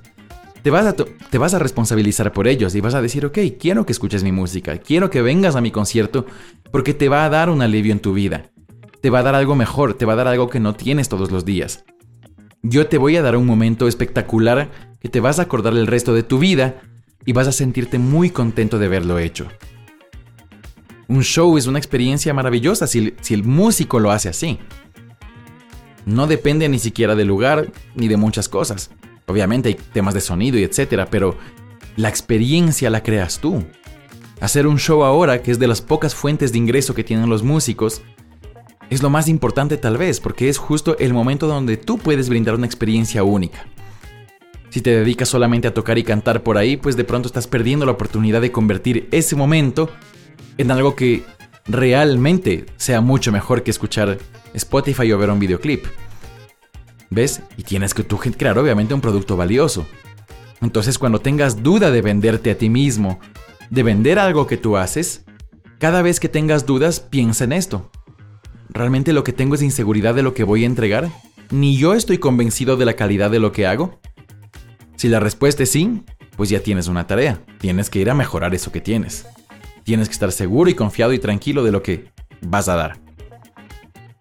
te 0.61 0.71
vas, 0.71 0.85
a 0.85 0.93
te 0.93 1.37
vas 1.37 1.53
a 1.53 1.59
responsabilizar 1.59 2.33
por 2.33 2.47
ellos 2.47 2.75
y 2.75 2.81
vas 2.81 2.95
a 2.95 3.01
decir, 3.01 3.25
ok, 3.25 3.37
quiero 3.59 3.85
que 3.85 3.93
escuches 3.93 4.23
mi 4.23 4.31
música, 4.31 4.77
quiero 4.79 5.09
que 5.09 5.21
vengas 5.21 5.55
a 5.55 5.61
mi 5.61 5.71
concierto 5.71 6.25
porque 6.71 6.93
te 6.93 7.07
va 7.07 7.23
a 7.23 7.29
dar 7.29 7.49
un 7.49 7.61
alivio 7.61 7.93
en 7.93 7.99
tu 7.99 8.13
vida. 8.13 8.51
Te 9.01 9.09
va 9.09 9.19
a 9.19 9.23
dar 9.23 9.35
algo 9.35 9.55
mejor, 9.55 9.93
te 9.93 10.05
va 10.05 10.13
a 10.13 10.17
dar 10.17 10.27
algo 10.27 10.49
que 10.49 10.59
no 10.59 10.75
tienes 10.75 11.07
todos 11.07 11.31
los 11.31 11.45
días. 11.45 11.85
Yo 12.61 12.87
te 12.87 12.97
voy 12.97 13.15
a 13.15 13.21
dar 13.21 13.37
un 13.37 13.45
momento 13.45 13.87
espectacular 13.87 14.71
que 14.99 15.07
te 15.07 15.21
vas 15.21 15.39
a 15.39 15.43
acordar 15.43 15.73
el 15.73 15.87
resto 15.87 16.13
de 16.13 16.23
tu 16.23 16.39
vida 16.39 16.81
y 17.25 17.31
vas 17.31 17.47
a 17.47 17.53
sentirte 17.53 17.99
muy 17.99 18.29
contento 18.29 18.79
de 18.79 18.87
haberlo 18.87 19.17
hecho. 19.17 19.47
Un 21.09 21.23
show 21.23 21.57
es 21.57 21.65
una 21.65 21.79
experiencia 21.79 22.35
maravillosa 22.35 22.85
si, 22.85 23.15
el 23.31 23.43
músico 23.43 23.99
lo 23.99 24.11
hace 24.11 24.29
así. 24.29 24.59
No 26.05 26.27
depende 26.27 26.69
ni 26.69 26.77
siquiera 26.77 27.15
del 27.15 27.27
lugar 27.27 27.71
ni 27.95 28.07
de 28.07 28.15
muchas 28.15 28.47
cosas. 28.47 28.91
Obviamente 29.25 29.69
hay 29.69 29.75
temas 29.75 30.13
de 30.13 30.21
sonido 30.21 30.59
y 30.59 30.63
etcétera, 30.63 31.07
pero 31.09 31.35
la 31.95 32.09
experiencia 32.09 32.91
la 32.91 33.01
creas 33.01 33.39
tú. 33.39 33.65
Hacer 34.39 34.67
un 34.67 34.77
show 34.77 35.03
ahora, 35.03 35.41
que 35.41 35.49
es 35.49 35.57
de 35.57 35.67
las 35.67 35.81
pocas 35.81 36.13
fuentes 36.13 36.51
de 36.51 36.59
ingreso 36.59 36.93
que 36.93 37.03
tienen 37.03 37.27
los 37.27 37.41
músicos, 37.41 38.03
es 38.91 39.01
lo 39.01 39.09
más 39.09 39.27
importante 39.27 39.77
tal 39.77 39.97
vez, 39.97 40.19
porque 40.19 40.47
es 40.47 40.59
justo 40.59 40.95
el 40.99 41.13
momento 41.15 41.47
donde 41.47 41.75
tú 41.77 41.97
puedes 41.97 42.29
brindar 42.29 42.53
una 42.53 42.67
experiencia 42.67 43.23
única. 43.23 43.65
Si 44.69 44.81
te 44.81 44.91
dedicas 44.91 45.29
solamente 45.29 45.67
a 45.67 45.73
tocar 45.73 45.97
y 45.97 46.03
cantar 46.03 46.43
por 46.43 46.59
ahí, 46.59 46.77
pues 46.77 46.95
de 46.95 47.03
pronto 47.03 47.25
estás 47.27 47.47
perdiendo 47.47 47.87
la 47.87 47.93
oportunidad 47.93 48.41
de 48.41 48.51
convertir 48.51 49.07
ese 49.11 49.35
momento 49.35 49.89
en 50.59 50.71
algo 50.71 50.93
que 50.93 51.23
realmente 51.65 52.65
sea 52.75 52.99
mucho 52.99 53.31
mejor 53.31 53.63
que 53.63 53.71
escuchar 53.71 54.17
Spotify 54.53 55.11
o 55.13 55.17
ver 55.17 55.29
un 55.29 55.39
videoclip. 55.39 55.85
¿Ves? 57.09 57.41
Y 57.55 57.63
tienes 57.63 57.93
que 57.93 58.03
tú 58.03 58.17
crear 58.17 58.57
obviamente 58.59 58.93
un 58.93 58.99
producto 58.99 59.37
valioso. 59.37 59.87
Entonces 60.61 60.99
cuando 60.99 61.21
tengas 61.21 61.63
duda 61.63 61.91
de 61.91 62.01
venderte 62.01 62.51
a 62.51 62.57
ti 62.57 62.69
mismo, 62.69 63.21
de 63.69 63.83
vender 63.83 64.19
algo 64.19 64.47
que 64.47 64.57
tú 64.57 64.75
haces, 64.75 65.23
cada 65.79 66.01
vez 66.01 66.19
que 66.19 66.27
tengas 66.27 66.65
dudas 66.65 66.99
piensa 66.99 67.45
en 67.45 67.53
esto. 67.53 67.89
¿Realmente 68.67 69.13
lo 69.13 69.23
que 69.23 69.31
tengo 69.31 69.55
es 69.55 69.61
inseguridad 69.61 70.13
de 70.13 70.23
lo 70.23 70.33
que 70.33 70.43
voy 70.43 70.63
a 70.63 70.67
entregar? 70.67 71.09
¿Ni 71.51 71.77
yo 71.77 71.93
estoy 71.93 72.17
convencido 72.17 72.75
de 72.75 72.83
la 72.83 72.97
calidad 72.97 73.31
de 73.31 73.39
lo 73.39 73.53
que 73.53 73.65
hago? 73.65 74.01
Si 74.97 75.07
la 75.07 75.21
respuesta 75.21 75.63
es 75.63 75.71
sí, 75.71 76.03
pues 76.35 76.49
ya 76.49 76.59
tienes 76.59 76.89
una 76.89 77.07
tarea. 77.07 77.41
Tienes 77.59 77.89
que 77.89 77.99
ir 77.99 78.09
a 78.09 78.13
mejorar 78.13 78.53
eso 78.53 78.73
que 78.73 78.81
tienes. 78.81 79.25
Tienes 79.89 80.07
que 80.07 80.13
estar 80.13 80.31
seguro 80.31 80.69
y 80.69 80.75
confiado 80.75 81.13
y 81.13 81.17
tranquilo 81.17 81.63
de 81.63 81.71
lo 81.71 81.81
que 81.81 82.11
vas 82.41 82.69
a 82.69 82.75
dar. 82.75 82.99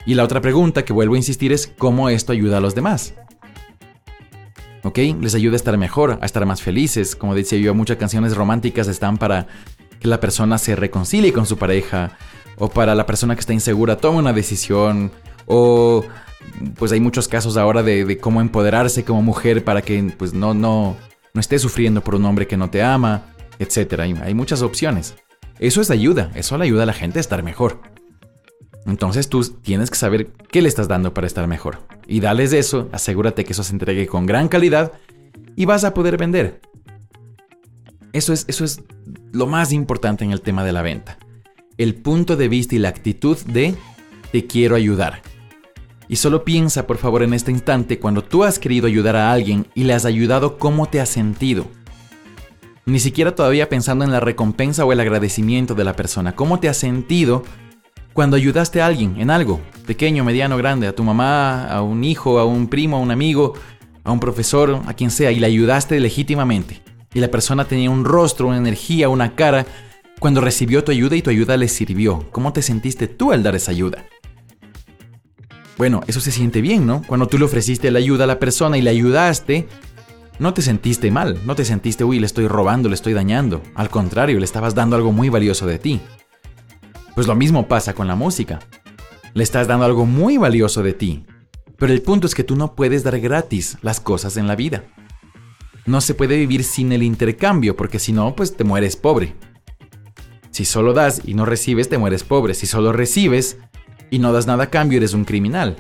Y 0.06 0.14
la 0.14 0.24
otra 0.24 0.40
pregunta 0.40 0.82
que 0.82 0.94
vuelvo 0.94 1.12
a 1.12 1.18
insistir 1.18 1.52
es 1.52 1.66
cómo 1.66 2.08
esto 2.08 2.32
ayuda 2.32 2.56
a 2.56 2.60
los 2.62 2.74
demás. 2.74 3.12
¿Ok? 4.82 4.96
Les 5.20 5.34
ayuda 5.34 5.52
a 5.52 5.56
estar 5.56 5.76
mejor, 5.76 6.20
a 6.22 6.24
estar 6.24 6.46
más 6.46 6.62
felices. 6.62 7.14
Como 7.14 7.34
decía 7.34 7.58
yo, 7.58 7.74
muchas 7.74 7.98
canciones 7.98 8.34
románticas 8.34 8.88
están 8.88 9.18
para 9.18 9.46
que 10.00 10.08
la 10.08 10.20
persona 10.20 10.56
se 10.56 10.74
reconcilie 10.74 11.34
con 11.34 11.44
su 11.44 11.58
pareja, 11.58 12.16
o 12.56 12.70
para 12.70 12.94
la 12.94 13.04
persona 13.04 13.34
que 13.34 13.40
está 13.40 13.52
insegura 13.52 13.98
tome 13.98 14.20
una 14.20 14.32
decisión, 14.32 15.12
o 15.44 16.02
pues 16.78 16.92
hay 16.92 17.00
muchos 17.00 17.28
casos 17.28 17.58
ahora 17.58 17.82
de, 17.82 18.16
cómo 18.16 18.40
empoderarse 18.40 19.04
como 19.04 19.20
mujer 19.20 19.64
para 19.64 19.82
que 19.82 20.14
pues 20.16 20.32
no, 20.32 20.54
no, 20.54 20.96
no 21.34 21.40
esté 21.42 21.58
sufriendo 21.58 22.00
por 22.00 22.14
un 22.14 22.24
hombre 22.24 22.46
que 22.46 22.56
no 22.56 22.70
te 22.70 22.82
ama, 22.82 23.34
etc. 23.58 24.00
Hay 24.22 24.32
muchas 24.32 24.62
opciones. 24.62 25.14
Eso 25.58 25.80
es 25.80 25.90
ayuda, 25.90 26.30
eso 26.34 26.56
le 26.56 26.64
ayuda 26.64 26.84
a 26.84 26.86
la 26.86 26.92
gente 26.92 27.18
a 27.18 27.20
estar 27.20 27.42
mejor. 27.42 27.80
Entonces 28.86 29.28
tú 29.28 29.42
tienes 29.44 29.90
que 29.90 29.96
saber 29.96 30.32
qué 30.50 30.62
le 30.62 30.68
estás 30.68 30.88
dando 30.88 31.12
para 31.12 31.26
estar 31.26 31.46
mejor. 31.46 31.80
Y 32.06 32.20
dales 32.20 32.52
eso, 32.52 32.88
asegúrate 32.92 33.44
que 33.44 33.52
eso 33.52 33.62
se 33.62 33.72
entregue 33.72 34.06
con 34.06 34.24
gran 34.24 34.48
calidad 34.48 34.92
y 35.56 35.66
vas 35.66 35.84
a 35.84 35.92
poder 35.92 36.16
vender. 36.16 36.60
Eso 38.12 38.32
es, 38.32 38.44
eso 38.48 38.64
es 38.64 38.80
lo 39.32 39.46
más 39.46 39.72
importante 39.72 40.24
en 40.24 40.32
el 40.32 40.40
tema 40.40 40.64
de 40.64 40.72
la 40.72 40.82
venta. 40.82 41.18
El 41.76 41.96
punto 41.96 42.36
de 42.36 42.48
vista 42.48 42.74
y 42.74 42.78
la 42.78 42.88
actitud 42.88 43.36
de 43.38 43.74
te 44.32 44.46
quiero 44.46 44.74
ayudar. 44.74 45.22
Y 46.08 46.16
solo 46.16 46.44
piensa 46.44 46.86
por 46.86 46.96
favor 46.96 47.22
en 47.22 47.34
este 47.34 47.50
instante 47.50 47.98
cuando 47.98 48.24
tú 48.24 48.44
has 48.44 48.58
querido 48.58 48.86
ayudar 48.86 49.16
a 49.16 49.30
alguien 49.30 49.66
y 49.74 49.84
le 49.84 49.92
has 49.92 50.06
ayudado 50.06 50.56
cómo 50.58 50.86
te 50.86 51.00
has 51.00 51.10
sentido. 51.10 51.66
Ni 52.88 53.00
siquiera 53.00 53.34
todavía 53.34 53.68
pensando 53.68 54.02
en 54.06 54.10
la 54.10 54.18
recompensa 54.18 54.82
o 54.86 54.92
el 54.94 55.00
agradecimiento 55.00 55.74
de 55.74 55.84
la 55.84 55.94
persona. 55.94 56.34
¿Cómo 56.34 56.58
te 56.58 56.70
has 56.70 56.78
sentido 56.78 57.42
cuando 58.14 58.34
ayudaste 58.34 58.80
a 58.80 58.86
alguien 58.86 59.20
en 59.20 59.28
algo, 59.28 59.60
pequeño, 59.86 60.24
mediano, 60.24 60.56
grande, 60.56 60.86
a 60.86 60.94
tu 60.94 61.04
mamá, 61.04 61.66
a 61.66 61.82
un 61.82 62.02
hijo, 62.02 62.38
a 62.38 62.46
un 62.46 62.66
primo, 62.66 62.96
a 62.96 63.00
un 63.00 63.10
amigo, 63.10 63.52
a 64.04 64.10
un 64.10 64.20
profesor, 64.20 64.80
a 64.86 64.94
quien 64.94 65.10
sea, 65.10 65.30
y 65.30 65.38
le 65.38 65.46
ayudaste 65.46 66.00
legítimamente. 66.00 66.80
Y 67.12 67.20
la 67.20 67.30
persona 67.30 67.66
tenía 67.66 67.90
un 67.90 68.06
rostro, 68.06 68.46
una 68.46 68.56
energía, 68.56 69.10
una 69.10 69.34
cara, 69.34 69.66
cuando 70.18 70.40
recibió 70.40 70.82
tu 70.82 70.90
ayuda 70.90 71.14
y 71.14 71.20
tu 71.20 71.28
ayuda 71.28 71.58
le 71.58 71.68
sirvió. 71.68 72.26
¿Cómo 72.32 72.54
te 72.54 72.62
sentiste 72.62 73.06
tú 73.06 73.32
al 73.32 73.42
dar 73.42 73.54
esa 73.54 73.70
ayuda? 73.70 74.06
Bueno, 75.76 76.00
eso 76.06 76.20
se 76.20 76.32
siente 76.32 76.62
bien, 76.62 76.86
¿no? 76.86 77.02
Cuando 77.06 77.26
tú 77.26 77.36
le 77.36 77.44
ofreciste 77.44 77.90
la 77.90 77.98
ayuda 77.98 78.24
a 78.24 78.26
la 78.26 78.38
persona 78.38 78.78
y 78.78 78.82
le 78.82 78.90
ayudaste, 78.90 79.68
no 80.38 80.54
te 80.54 80.62
sentiste 80.62 81.10
mal, 81.10 81.40
no 81.44 81.54
te 81.56 81.64
sentiste, 81.64 82.04
uy, 82.04 82.20
le 82.20 82.26
estoy 82.26 82.46
robando, 82.46 82.88
le 82.88 82.94
estoy 82.94 83.12
dañando. 83.12 83.60
Al 83.74 83.90
contrario, 83.90 84.38
le 84.38 84.44
estabas 84.44 84.74
dando 84.74 84.94
algo 84.94 85.10
muy 85.10 85.28
valioso 85.28 85.66
de 85.66 85.78
ti. 85.78 86.00
Pues 87.14 87.26
lo 87.26 87.34
mismo 87.34 87.66
pasa 87.66 87.94
con 87.94 88.06
la 88.06 88.14
música. 88.14 88.60
Le 89.34 89.42
estás 89.42 89.66
dando 89.66 89.84
algo 89.84 90.06
muy 90.06 90.36
valioso 90.36 90.82
de 90.82 90.92
ti. 90.92 91.26
Pero 91.76 91.92
el 91.92 92.02
punto 92.02 92.26
es 92.26 92.34
que 92.34 92.44
tú 92.44 92.54
no 92.54 92.74
puedes 92.74 93.02
dar 93.02 93.18
gratis 93.18 93.78
las 93.82 94.00
cosas 94.00 94.36
en 94.36 94.46
la 94.46 94.54
vida. 94.54 94.84
No 95.86 96.00
se 96.00 96.14
puede 96.14 96.36
vivir 96.36 96.62
sin 96.62 96.92
el 96.92 97.02
intercambio, 97.02 97.74
porque 97.74 97.98
si 97.98 98.12
no, 98.12 98.36
pues 98.36 98.56
te 98.56 98.62
mueres 98.62 98.94
pobre. 98.94 99.34
Si 100.50 100.64
solo 100.64 100.92
das 100.92 101.22
y 101.24 101.34
no 101.34 101.46
recibes, 101.46 101.88
te 101.88 101.98
mueres 101.98 102.24
pobre. 102.24 102.54
Si 102.54 102.66
solo 102.66 102.92
recibes 102.92 103.58
y 104.10 104.18
no 104.18 104.32
das 104.32 104.46
nada 104.46 104.64
a 104.64 104.70
cambio, 104.70 104.98
eres 104.98 105.14
un 105.14 105.24
criminal. 105.24 105.76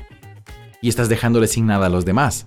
Y 0.80 0.88
estás 0.88 1.08
dejándole 1.08 1.46
sin 1.46 1.66
nada 1.66 1.86
a 1.86 1.90
los 1.90 2.04
demás. 2.04 2.46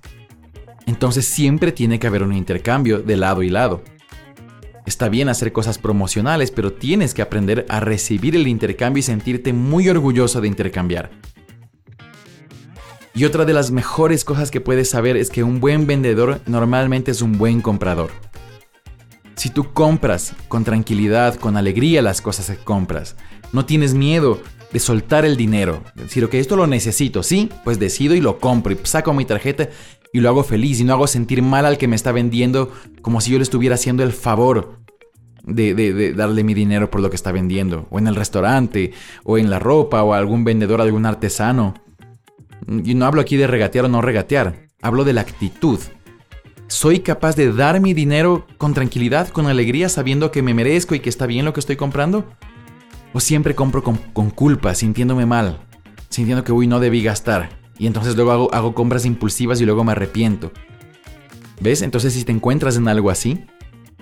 Entonces 0.86 1.26
siempre 1.26 1.72
tiene 1.72 2.00
que 2.00 2.08
haber 2.08 2.24
un 2.24 2.34
intercambio 2.34 3.00
de 3.00 3.18
lado 3.18 3.44
y 3.44 3.50
lado. 3.50 3.84
Está 4.86 5.10
bien 5.10 5.30
hacer 5.30 5.52
cosas 5.52 5.78
promocionales, 5.78 6.52
pero 6.52 6.74
tienes 6.74 7.14
que 7.14 7.22
aprender 7.22 7.66
a 7.70 7.80
recibir 7.80 8.36
el 8.36 8.48
intercambio 8.48 9.00
y 9.00 9.04
sentirte 9.04 9.54
muy 9.54 9.88
orgulloso 9.90 10.42
de 10.42 10.48
intercambiar. 10.48 11.12
Y 13.14 13.26
otra 13.26 13.46
de 13.46 13.54
las 13.54 13.72
mejores 13.72 14.24
cosas 14.24 14.52
que 14.52 14.62
puedes 14.62 14.90
saber 14.90 15.18
es 15.18 15.30
que 15.30 15.44
un 15.44 15.60
buen 15.60 15.86
vendedor 15.86 16.42
normalmente 16.46 17.12
es 17.12 17.22
un 17.22 17.38
buen 17.38 17.62
comprador. 17.62 18.10
Si 19.36 19.50
tú 19.50 19.74
compras 19.74 20.34
con 20.48 20.64
tranquilidad, 20.64 21.36
con 21.36 21.58
alegría 21.58 22.02
las 22.02 22.22
cosas 22.22 22.50
que 22.50 22.64
compras, 22.64 23.16
no 23.52 23.66
tienes 23.66 23.94
miedo 23.94 24.40
de 24.72 24.80
soltar 24.80 25.26
el 25.26 25.36
dinero, 25.36 25.84
decir, 25.96 26.24
ok, 26.24 26.36
esto 26.36 26.56
lo 26.56 26.68
necesito, 26.68 27.24
sí, 27.24 27.50
pues 27.64 27.80
decido 27.80 28.16
y 28.16 28.22
lo 28.22 28.40
compro 28.40 28.72
y 28.72 28.80
saco 28.84 29.14
mi 29.14 29.26
tarjeta 29.26 29.70
y 30.14 30.20
lo 30.20 30.30
hago 30.30 30.44
feliz 30.44 30.80
y 30.80 30.84
no 30.84 30.94
hago 30.94 31.08
sentir 31.08 31.42
mal 31.42 31.66
al 31.66 31.78
que 31.78 31.88
me 31.88 31.96
está 31.96 32.12
vendiendo 32.12 32.72
como 33.02 33.22
si 33.22 33.32
yo 33.32 33.38
le 33.38 33.44
estuviera 33.44 33.76
haciendo 33.76 34.04
el 34.04 34.12
favor 34.12 34.82
de, 35.44 36.14
darle 36.16 36.44
mi 36.44 36.54
dinero 36.54 36.90
por 36.90 37.02
lo 37.02 37.10
que 37.10 37.16
está 37.16 37.32
vendiendo, 37.32 37.88
o 37.90 38.00
en 38.00 38.08
el 38.08 38.16
restaurante, 38.16 38.94
o 39.24 39.38
en 39.38 39.50
la 39.50 39.60
ropa, 39.60 40.04
o 40.04 40.14
algún 40.14 40.44
vendedor, 40.44 40.82
algún 40.82 41.06
artesano. 41.06 41.74
Y 42.68 42.94
no 42.94 43.06
hablo 43.06 43.22
aquí 43.22 43.38
de 43.38 43.48
regatear 43.48 43.86
o 43.86 43.90
no 43.90 44.02
regatear, 44.02 44.68
hablo 44.82 45.04
de 45.04 45.14
la 45.14 45.22
actitud. 45.22 45.80
¿Soy 46.68 47.00
capaz 47.00 47.36
de 47.36 47.52
dar 47.52 47.82
mi 47.82 47.94
dinero 47.94 48.48
con 48.58 48.74
tranquilidad, 48.74 49.28
con 49.30 49.48
alegría, 49.48 49.90
sabiendo 49.90 50.32
que 50.32 50.42
me 50.42 50.54
merezco 50.54 50.96
y 50.96 51.00
que 51.00 51.10
está 51.10 51.26
bien 51.26 51.44
lo 51.44 51.54
que 51.54 51.60
estoy 51.60 51.76
comprando? 51.76 52.26
¿O 53.14 53.20
siempre 53.20 53.56
compro 53.56 53.84
con, 53.84 54.30
culpa, 54.30 54.74
sintiéndome 54.74 55.26
mal, 55.26 55.60
sintiendo 56.10 56.46
que, 56.46 56.54
uy, 56.54 56.68
no 56.68 56.80
debí 56.80 57.04
gastar? 57.04 57.61
Y 57.82 57.88
entonces 57.88 58.16
luego 58.16 58.54
hago, 58.54 58.76
compras 58.76 59.06
impulsivas 59.06 59.60
y 59.60 59.66
luego 59.66 59.84
me 59.84 59.94
arrepiento. 59.94 60.52
¿Ves? 61.62 61.82
Entonces 61.82 62.14
si 62.14 62.24
te 62.24 62.32
encuentras 62.32 62.78
en 62.78 62.88
algo 62.88 63.10
así, 63.10 63.44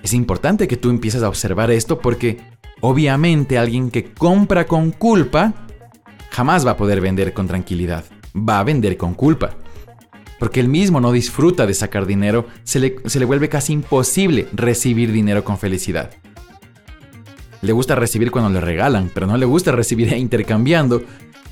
es 0.04 0.12
importante 0.14 0.68
que 0.68 0.76
tú 0.76 0.90
empieces 0.90 1.24
a 1.24 1.30
observar 1.30 1.72
esto 1.72 2.00
porque 2.00 2.42
obviamente 2.82 3.58
alguien 3.58 3.90
que 3.90 4.12
compra 4.12 4.66
con 4.66 4.92
culpa 4.92 5.54
jamás 6.30 6.68
va 6.68 6.72
a 6.72 6.78
poder 6.78 7.00
vender 7.00 7.32
con 7.32 7.48
tranquilidad. 7.48 8.04
Va 8.36 8.60
a 8.60 8.66
vender 8.66 8.98
con 8.98 9.14
culpa. 9.14 9.52
Porque 10.40 10.60
él 10.60 10.68
mismo 10.68 11.00
no 11.00 11.14
disfruta 11.14 11.66
de 11.66 11.74
sacar 11.74 12.06
dinero, 12.06 12.48
se 12.66 12.82
le, 12.82 12.98
se 13.06 13.18
le 13.18 13.24
vuelve 13.24 13.48
casi 13.48 13.72
imposible 13.72 14.50
recibir 14.52 15.14
dinero 15.14 15.46
con 15.46 15.58
felicidad. 15.58 16.12
Le 17.62 17.72
gusta 17.72 17.96
recibir 17.96 18.30
cuando 18.30 18.50
le 18.50 18.60
regalan, 18.60 19.10
pero 19.14 19.26
no 19.26 19.38
le 19.38 19.46
gusta 19.46 19.72
recibir 19.72 20.12
intercambiando 20.18 21.02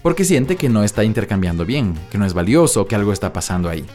porque 0.02 0.26
siente 0.26 0.56
que 0.56 0.70
no 0.70 0.84
está 0.84 1.04
intercambiando 1.04 1.66
bien, 1.66 1.94
que 2.10 2.18
no 2.18 2.26
es 2.26 2.34
valioso, 2.34 2.86
que 2.88 2.96
algo 2.96 3.14
está 3.14 3.34
pasando 3.34 3.70
ahí. 3.70 3.86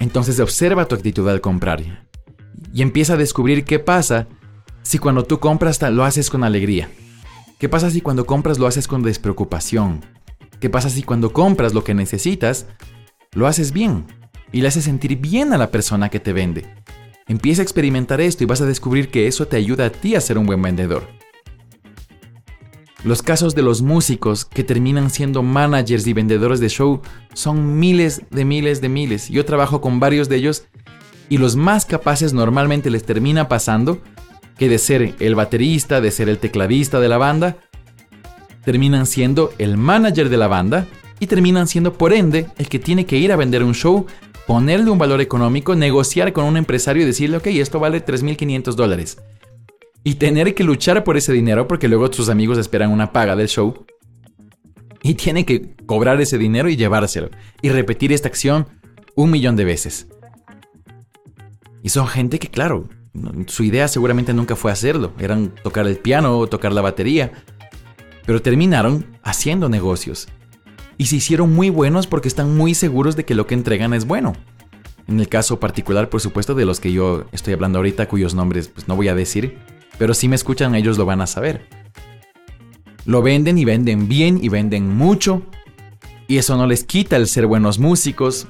Entonces 0.00 0.40
observa 0.40 0.86
tu 0.86 0.94
actitud 0.94 1.28
al 1.28 1.40
comprar 1.40 1.82
y 2.72 2.82
empieza 2.82 3.14
a 3.14 3.16
descubrir 3.16 3.64
qué 3.64 3.78
pasa 3.78 4.26
si 4.82 4.98
cuando 4.98 5.24
tú 5.24 5.40
compras 5.40 5.80
lo 5.82 6.04
haces 6.04 6.30
con 6.30 6.44
alegría. 6.44 6.90
¿Qué 7.58 7.68
pasa 7.68 7.90
si 7.90 8.00
cuando 8.00 8.26
compras 8.26 8.58
lo 8.58 8.66
haces 8.66 8.88
con 8.88 9.02
despreocupación? 9.02 10.04
¿Qué 10.60 10.68
pasa 10.70 10.90
si 10.90 11.02
cuando 11.02 11.32
compras 11.32 11.72
lo 11.72 11.84
que 11.84 11.94
necesitas, 11.94 12.66
lo 13.32 13.46
haces 13.46 13.72
bien 13.72 14.06
y 14.52 14.60
le 14.60 14.68
haces 14.68 14.84
sentir 14.84 15.16
bien 15.18 15.52
a 15.52 15.58
la 15.58 15.70
persona 15.70 16.08
que 16.08 16.20
te 16.20 16.32
vende? 16.32 16.66
Empieza 17.26 17.62
a 17.62 17.64
experimentar 17.64 18.20
esto 18.20 18.44
y 18.44 18.46
vas 18.46 18.60
a 18.60 18.66
descubrir 18.66 19.10
que 19.10 19.26
eso 19.26 19.46
te 19.46 19.56
ayuda 19.56 19.86
a 19.86 19.90
ti 19.90 20.14
a 20.14 20.20
ser 20.20 20.36
un 20.36 20.46
buen 20.46 20.60
vendedor. 20.60 21.23
Los 23.04 23.20
casos 23.20 23.54
de 23.54 23.60
los 23.60 23.82
músicos 23.82 24.46
que 24.46 24.64
terminan 24.64 25.10
siendo 25.10 25.42
managers 25.42 26.06
y 26.06 26.14
vendedores 26.14 26.58
de 26.58 26.70
show 26.70 27.02
son 27.34 27.78
miles 27.78 28.22
de 28.30 28.46
miles 28.46 28.80
de 28.80 28.88
miles. 28.88 29.28
Yo 29.28 29.44
trabajo 29.44 29.82
con 29.82 30.00
varios 30.00 30.30
de 30.30 30.36
ellos 30.36 30.64
y 31.28 31.36
los 31.36 31.54
más 31.54 31.84
capaces 31.84 32.32
normalmente 32.32 32.88
les 32.88 33.04
termina 33.04 33.46
pasando 33.46 33.98
que 34.56 34.70
de 34.70 34.78
ser 34.78 35.14
el 35.20 35.34
baterista, 35.34 36.00
de 36.00 36.10
ser 36.10 36.30
el 36.30 36.38
tecladista 36.38 36.98
de 36.98 37.08
la 37.10 37.18
banda, 37.18 37.58
terminan 38.64 39.04
siendo 39.04 39.52
el 39.58 39.76
manager 39.76 40.30
de 40.30 40.38
la 40.38 40.48
banda 40.48 40.86
y 41.20 41.26
terminan 41.26 41.68
siendo 41.68 41.92
por 41.92 42.14
ende 42.14 42.46
el 42.56 42.70
que 42.70 42.78
tiene 42.78 43.04
que 43.04 43.18
ir 43.18 43.32
a 43.32 43.36
vender 43.36 43.64
un 43.64 43.74
show, 43.74 44.06
ponerle 44.46 44.90
un 44.90 44.96
valor 44.96 45.20
económico, 45.20 45.76
negociar 45.76 46.32
con 46.32 46.46
un 46.46 46.56
empresario 46.56 47.02
y 47.02 47.06
decirle, 47.06 47.36
ok, 47.36 47.48
esto 47.48 47.78
vale 47.78 48.02
3.500 48.02 48.72
dólares 48.72 49.18
y 50.04 50.16
tener 50.16 50.54
que 50.54 50.62
luchar 50.62 51.02
por 51.02 51.16
ese 51.16 51.32
dinero 51.32 51.66
porque 51.66 51.88
luego 51.88 52.10
tus 52.10 52.28
amigos 52.28 52.58
esperan 52.58 52.92
una 52.92 53.10
paga 53.10 53.34
del 53.34 53.48
show 53.48 53.86
y 55.02 55.14
tienen 55.14 55.44
que 55.44 55.74
cobrar 55.86 56.20
ese 56.20 56.38
dinero 56.38 56.68
y 56.68 56.76
llevárselo 56.76 57.30
y 57.62 57.70
repetir 57.70 58.12
esta 58.12 58.28
acción 58.28 58.68
un 59.14 59.30
millón 59.30 59.56
de 59.56 59.64
veces. 59.64 60.06
Y 61.82 61.88
son 61.88 62.06
gente 62.06 62.38
que, 62.38 62.48
claro, 62.48 62.88
su 63.46 63.64
idea 63.64 63.88
seguramente 63.88 64.32
nunca 64.34 64.56
fue 64.56 64.72
hacerlo, 64.72 65.12
eran 65.18 65.54
tocar 65.62 65.86
el 65.86 65.96
piano 65.96 66.38
o 66.38 66.46
tocar 66.46 66.72
la 66.72 66.80
batería, 66.80 67.32
pero 68.26 68.42
terminaron 68.42 69.18
haciendo 69.22 69.68
negocios. 69.68 70.28
Y 70.96 71.06
se 71.06 71.16
hicieron 71.16 71.52
muy 71.52 71.70
buenos 71.70 72.06
porque 72.06 72.28
están 72.28 72.56
muy 72.56 72.74
seguros 72.74 73.16
de 73.16 73.24
que 73.24 73.34
lo 73.34 73.46
que 73.46 73.54
entregan 73.54 73.94
es 73.94 74.06
bueno. 74.06 74.34
En 75.06 75.20
el 75.20 75.28
caso 75.28 75.60
particular, 75.60 76.08
por 76.08 76.20
supuesto, 76.20 76.54
de 76.54 76.64
los 76.64 76.80
que 76.80 76.92
yo 76.92 77.26
estoy 77.32 77.52
hablando 77.52 77.78
ahorita, 77.78 78.08
cuyos 78.08 78.34
nombres 78.34 78.68
pues, 78.68 78.88
no 78.88 78.96
voy 78.96 79.08
a 79.08 79.14
decir, 79.14 79.58
pero 79.98 80.14
si 80.14 80.28
me 80.28 80.36
escuchan 80.36 80.74
ellos 80.74 80.98
lo 80.98 81.06
van 81.06 81.20
a 81.20 81.26
saber. 81.26 81.66
Lo 83.06 83.22
venden 83.22 83.58
y 83.58 83.64
venden 83.64 84.08
bien 84.08 84.38
y 84.42 84.48
venden 84.48 84.94
mucho. 84.94 85.42
Y 86.26 86.38
eso 86.38 86.56
no 86.56 86.66
les 86.66 86.84
quita 86.84 87.16
el 87.16 87.28
ser 87.28 87.46
buenos 87.46 87.78
músicos, 87.78 88.46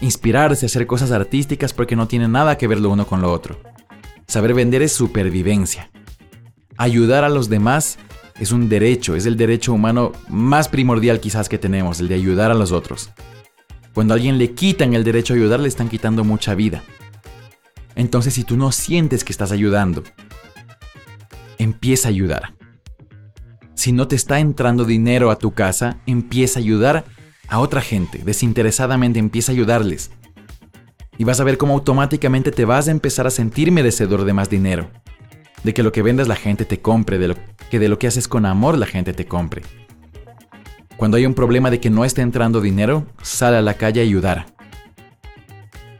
inspirarse 0.00 0.66
hacer 0.66 0.86
cosas 0.86 1.12
artísticas 1.12 1.72
porque 1.72 1.96
no 1.96 2.08
tiene 2.08 2.26
nada 2.26 2.56
que 2.56 2.66
ver 2.66 2.80
lo 2.80 2.90
uno 2.90 3.06
con 3.06 3.20
lo 3.20 3.30
otro. 3.30 3.60
Saber 4.26 4.54
vender 4.54 4.82
es 4.82 4.92
supervivencia. 4.92 5.90
Ayudar 6.78 7.22
a 7.24 7.28
los 7.28 7.50
demás 7.50 7.98
es 8.40 8.50
un 8.50 8.68
derecho, 8.68 9.14
es 9.14 9.26
el 9.26 9.36
derecho 9.36 9.74
humano 9.74 10.12
más 10.28 10.68
primordial 10.68 11.20
quizás 11.20 11.48
que 11.48 11.58
tenemos, 11.58 12.00
el 12.00 12.08
de 12.08 12.14
ayudar 12.14 12.50
a 12.50 12.54
los 12.54 12.72
otros. 12.72 13.10
Cuando 13.92 14.14
a 14.14 14.16
alguien 14.16 14.38
le 14.38 14.52
quitan 14.52 14.94
el 14.94 15.04
derecho 15.04 15.34
a 15.34 15.36
ayudar, 15.36 15.60
le 15.60 15.68
están 15.68 15.90
quitando 15.90 16.24
mucha 16.24 16.54
vida. 16.54 16.82
Entonces 17.94 18.32
si 18.32 18.42
tú 18.42 18.56
no 18.56 18.72
sientes 18.72 19.22
que 19.22 19.32
estás 19.32 19.52
ayudando, 19.52 20.02
empieza 21.62 22.08
a 22.08 22.10
ayudar. 22.10 22.54
Si 23.74 23.92
no 23.92 24.06
te 24.06 24.16
está 24.16 24.38
entrando 24.38 24.84
dinero 24.84 25.30
a 25.30 25.36
tu 25.36 25.52
casa, 25.52 25.98
empieza 26.06 26.58
a 26.58 26.62
ayudar 26.62 27.04
a 27.48 27.58
otra 27.58 27.80
gente, 27.80 28.18
desinteresadamente 28.24 29.18
empieza 29.18 29.52
a 29.52 29.54
ayudarles. 29.54 30.10
Y 31.18 31.24
vas 31.24 31.40
a 31.40 31.44
ver 31.44 31.58
cómo 31.58 31.74
automáticamente 31.74 32.50
te 32.50 32.64
vas 32.64 32.88
a 32.88 32.90
empezar 32.90 33.26
a 33.26 33.30
sentir 33.30 33.70
merecedor 33.72 34.24
de 34.24 34.32
más 34.32 34.48
dinero. 34.48 34.90
De 35.62 35.74
que 35.74 35.82
lo 35.82 35.92
que 35.92 36.02
vendas 36.02 36.28
la 36.28 36.36
gente 36.36 36.64
te 36.64 36.80
compre, 36.80 37.18
de 37.18 37.28
lo 37.28 37.34
que 37.70 37.78
de 37.78 37.88
lo 37.88 37.98
que 37.98 38.06
haces 38.06 38.28
con 38.28 38.46
amor 38.46 38.76
la 38.78 38.86
gente 38.86 39.12
te 39.12 39.26
compre. 39.26 39.62
Cuando 40.96 41.16
hay 41.16 41.26
un 41.26 41.34
problema 41.34 41.70
de 41.70 41.80
que 41.80 41.90
no 41.90 42.04
está 42.04 42.22
entrando 42.22 42.60
dinero, 42.60 43.06
sale 43.22 43.56
a 43.56 43.62
la 43.62 43.74
calle 43.74 44.00
a 44.00 44.04
ayudar. 44.04 44.46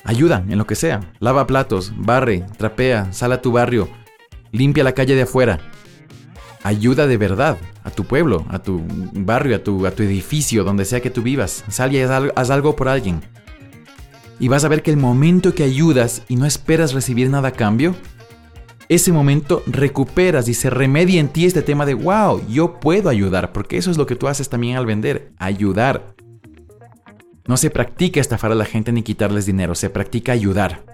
Ayuda 0.04 0.44
en 0.48 0.58
lo 0.58 0.66
que 0.66 0.74
sea. 0.74 1.00
Lava 1.20 1.46
platos, 1.46 1.92
barre, 1.96 2.44
trapea, 2.56 3.12
sal 3.12 3.32
a 3.32 3.42
tu 3.42 3.52
barrio, 3.52 3.88
Limpia 4.52 4.84
la 4.84 4.92
calle 4.92 5.14
de 5.14 5.22
afuera. 5.22 5.58
Ayuda 6.62 7.06
de 7.06 7.16
verdad 7.16 7.58
a 7.82 7.90
tu 7.90 8.04
pueblo, 8.04 8.46
a 8.48 8.60
tu 8.60 8.82
barrio, 9.14 9.56
a 9.56 9.58
tu, 9.60 9.86
a 9.86 9.90
tu 9.90 10.02
edificio, 10.02 10.62
donde 10.62 10.84
sea 10.84 11.00
que 11.00 11.10
tú 11.10 11.22
vivas. 11.22 11.64
Sal 11.68 11.92
y 11.92 12.00
haz 12.00 12.50
algo, 12.50 12.76
por 12.76 12.88
alguien. 12.88 13.22
Y 14.38 14.48
vas 14.48 14.64
a 14.64 14.68
ver 14.68 14.82
que 14.82 14.90
el 14.90 14.96
momento 14.96 15.54
que 15.54 15.64
ayudas 15.64 16.22
y 16.28 16.36
no 16.36 16.46
esperas 16.46 16.92
recibir 16.92 17.30
nada 17.30 17.48
a 17.48 17.52
cambio, 17.52 17.94
ese 18.88 19.12
momento 19.12 19.62
recuperas 19.66 20.48
y 20.48 20.54
se 20.54 20.68
remedia 20.68 21.20
en 21.20 21.28
ti 21.28 21.46
este 21.46 21.62
tema 21.62 21.86
de, 21.86 21.94
wow, 21.94 22.46
yo 22.48 22.78
puedo 22.78 23.08
ayudar, 23.08 23.52
porque 23.52 23.78
eso 23.78 23.90
es 23.90 23.96
lo 23.96 24.06
que 24.06 24.16
tú 24.16 24.28
haces 24.28 24.48
también 24.48 24.76
al 24.76 24.86
vender, 24.86 25.32
ayudar. 25.38 26.14
No 27.46 27.56
se 27.56 27.70
practica 27.70 28.20
estafar 28.20 28.52
a 28.52 28.56
la 28.56 28.64
gente 28.64 28.92
ni 28.92 29.02
quitarles 29.02 29.46
dinero, 29.46 29.74
se 29.74 29.90
practica 29.90 30.32
ayudar. 30.32 30.84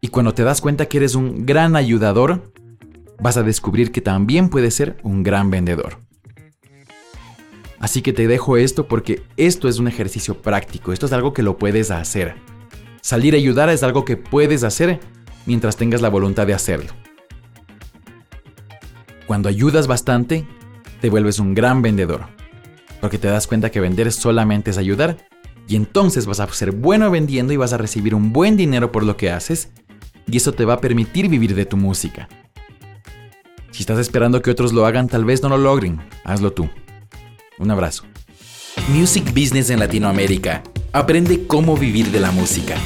Y 0.00 0.08
cuando 0.08 0.34
te 0.34 0.44
das 0.44 0.60
cuenta 0.60 0.86
que 0.86 0.98
eres 0.98 1.14
un 1.14 1.46
gran 1.46 1.74
ayudador, 1.74 2.52
vas 3.20 3.36
a 3.36 3.42
descubrir 3.42 3.92
que 3.92 4.00
también 4.00 4.48
puedes 4.48 4.74
ser 4.74 4.96
un 5.02 5.22
gran 5.22 5.50
vendedor. 5.50 5.98
Así 7.78 8.02
que 8.02 8.12
te 8.12 8.26
dejo 8.26 8.56
esto 8.56 8.88
porque 8.88 9.22
esto 9.36 9.68
es 9.68 9.78
un 9.78 9.88
ejercicio 9.88 10.40
práctico, 10.40 10.92
esto 10.92 11.06
es 11.06 11.12
algo 11.12 11.32
que 11.32 11.42
lo 11.42 11.58
puedes 11.58 11.90
hacer. 11.90 12.36
Salir 13.02 13.34
a 13.34 13.36
ayudar 13.36 13.68
es 13.68 13.82
algo 13.82 14.04
que 14.04 14.16
puedes 14.16 14.64
hacer 14.64 14.98
mientras 15.44 15.76
tengas 15.76 16.00
la 16.00 16.08
voluntad 16.08 16.46
de 16.46 16.54
hacerlo. 16.54 16.92
Cuando 19.26 19.48
ayudas 19.48 19.86
bastante, 19.86 20.46
te 21.00 21.10
vuelves 21.10 21.38
un 21.38 21.54
gran 21.54 21.82
vendedor, 21.82 22.26
porque 23.00 23.18
te 23.18 23.28
das 23.28 23.46
cuenta 23.46 23.70
que 23.70 23.80
vender 23.80 24.10
solamente 24.12 24.70
es 24.70 24.78
ayudar, 24.78 25.18
y 25.68 25.76
entonces 25.76 26.26
vas 26.26 26.40
a 26.40 26.48
ser 26.52 26.72
bueno 26.72 27.10
vendiendo 27.10 27.52
y 27.52 27.56
vas 27.56 27.72
a 27.72 27.78
recibir 27.78 28.14
un 28.14 28.32
buen 28.32 28.56
dinero 28.56 28.92
por 28.92 29.02
lo 29.02 29.16
que 29.16 29.30
haces, 29.30 29.70
y 30.26 30.36
eso 30.36 30.52
te 30.52 30.64
va 30.64 30.74
a 30.74 30.80
permitir 30.80 31.28
vivir 31.28 31.54
de 31.54 31.66
tu 31.66 31.76
música. 31.76 32.28
Si 33.76 33.82
estás 33.82 33.98
esperando 33.98 34.40
que 34.40 34.50
otros 34.50 34.72
lo 34.72 34.86
hagan, 34.86 35.06
tal 35.06 35.26
vez 35.26 35.42
no 35.42 35.50
lo 35.50 35.58
logren. 35.58 36.00
Hazlo 36.24 36.50
tú. 36.50 36.66
Un 37.58 37.70
abrazo. 37.70 38.04
Music 38.88 39.34
Business 39.34 39.68
en 39.68 39.80
Latinoamérica. 39.80 40.62
Aprende 40.92 41.46
cómo 41.46 41.76
vivir 41.76 42.10
de 42.10 42.20
la 42.20 42.30
música. 42.30 42.76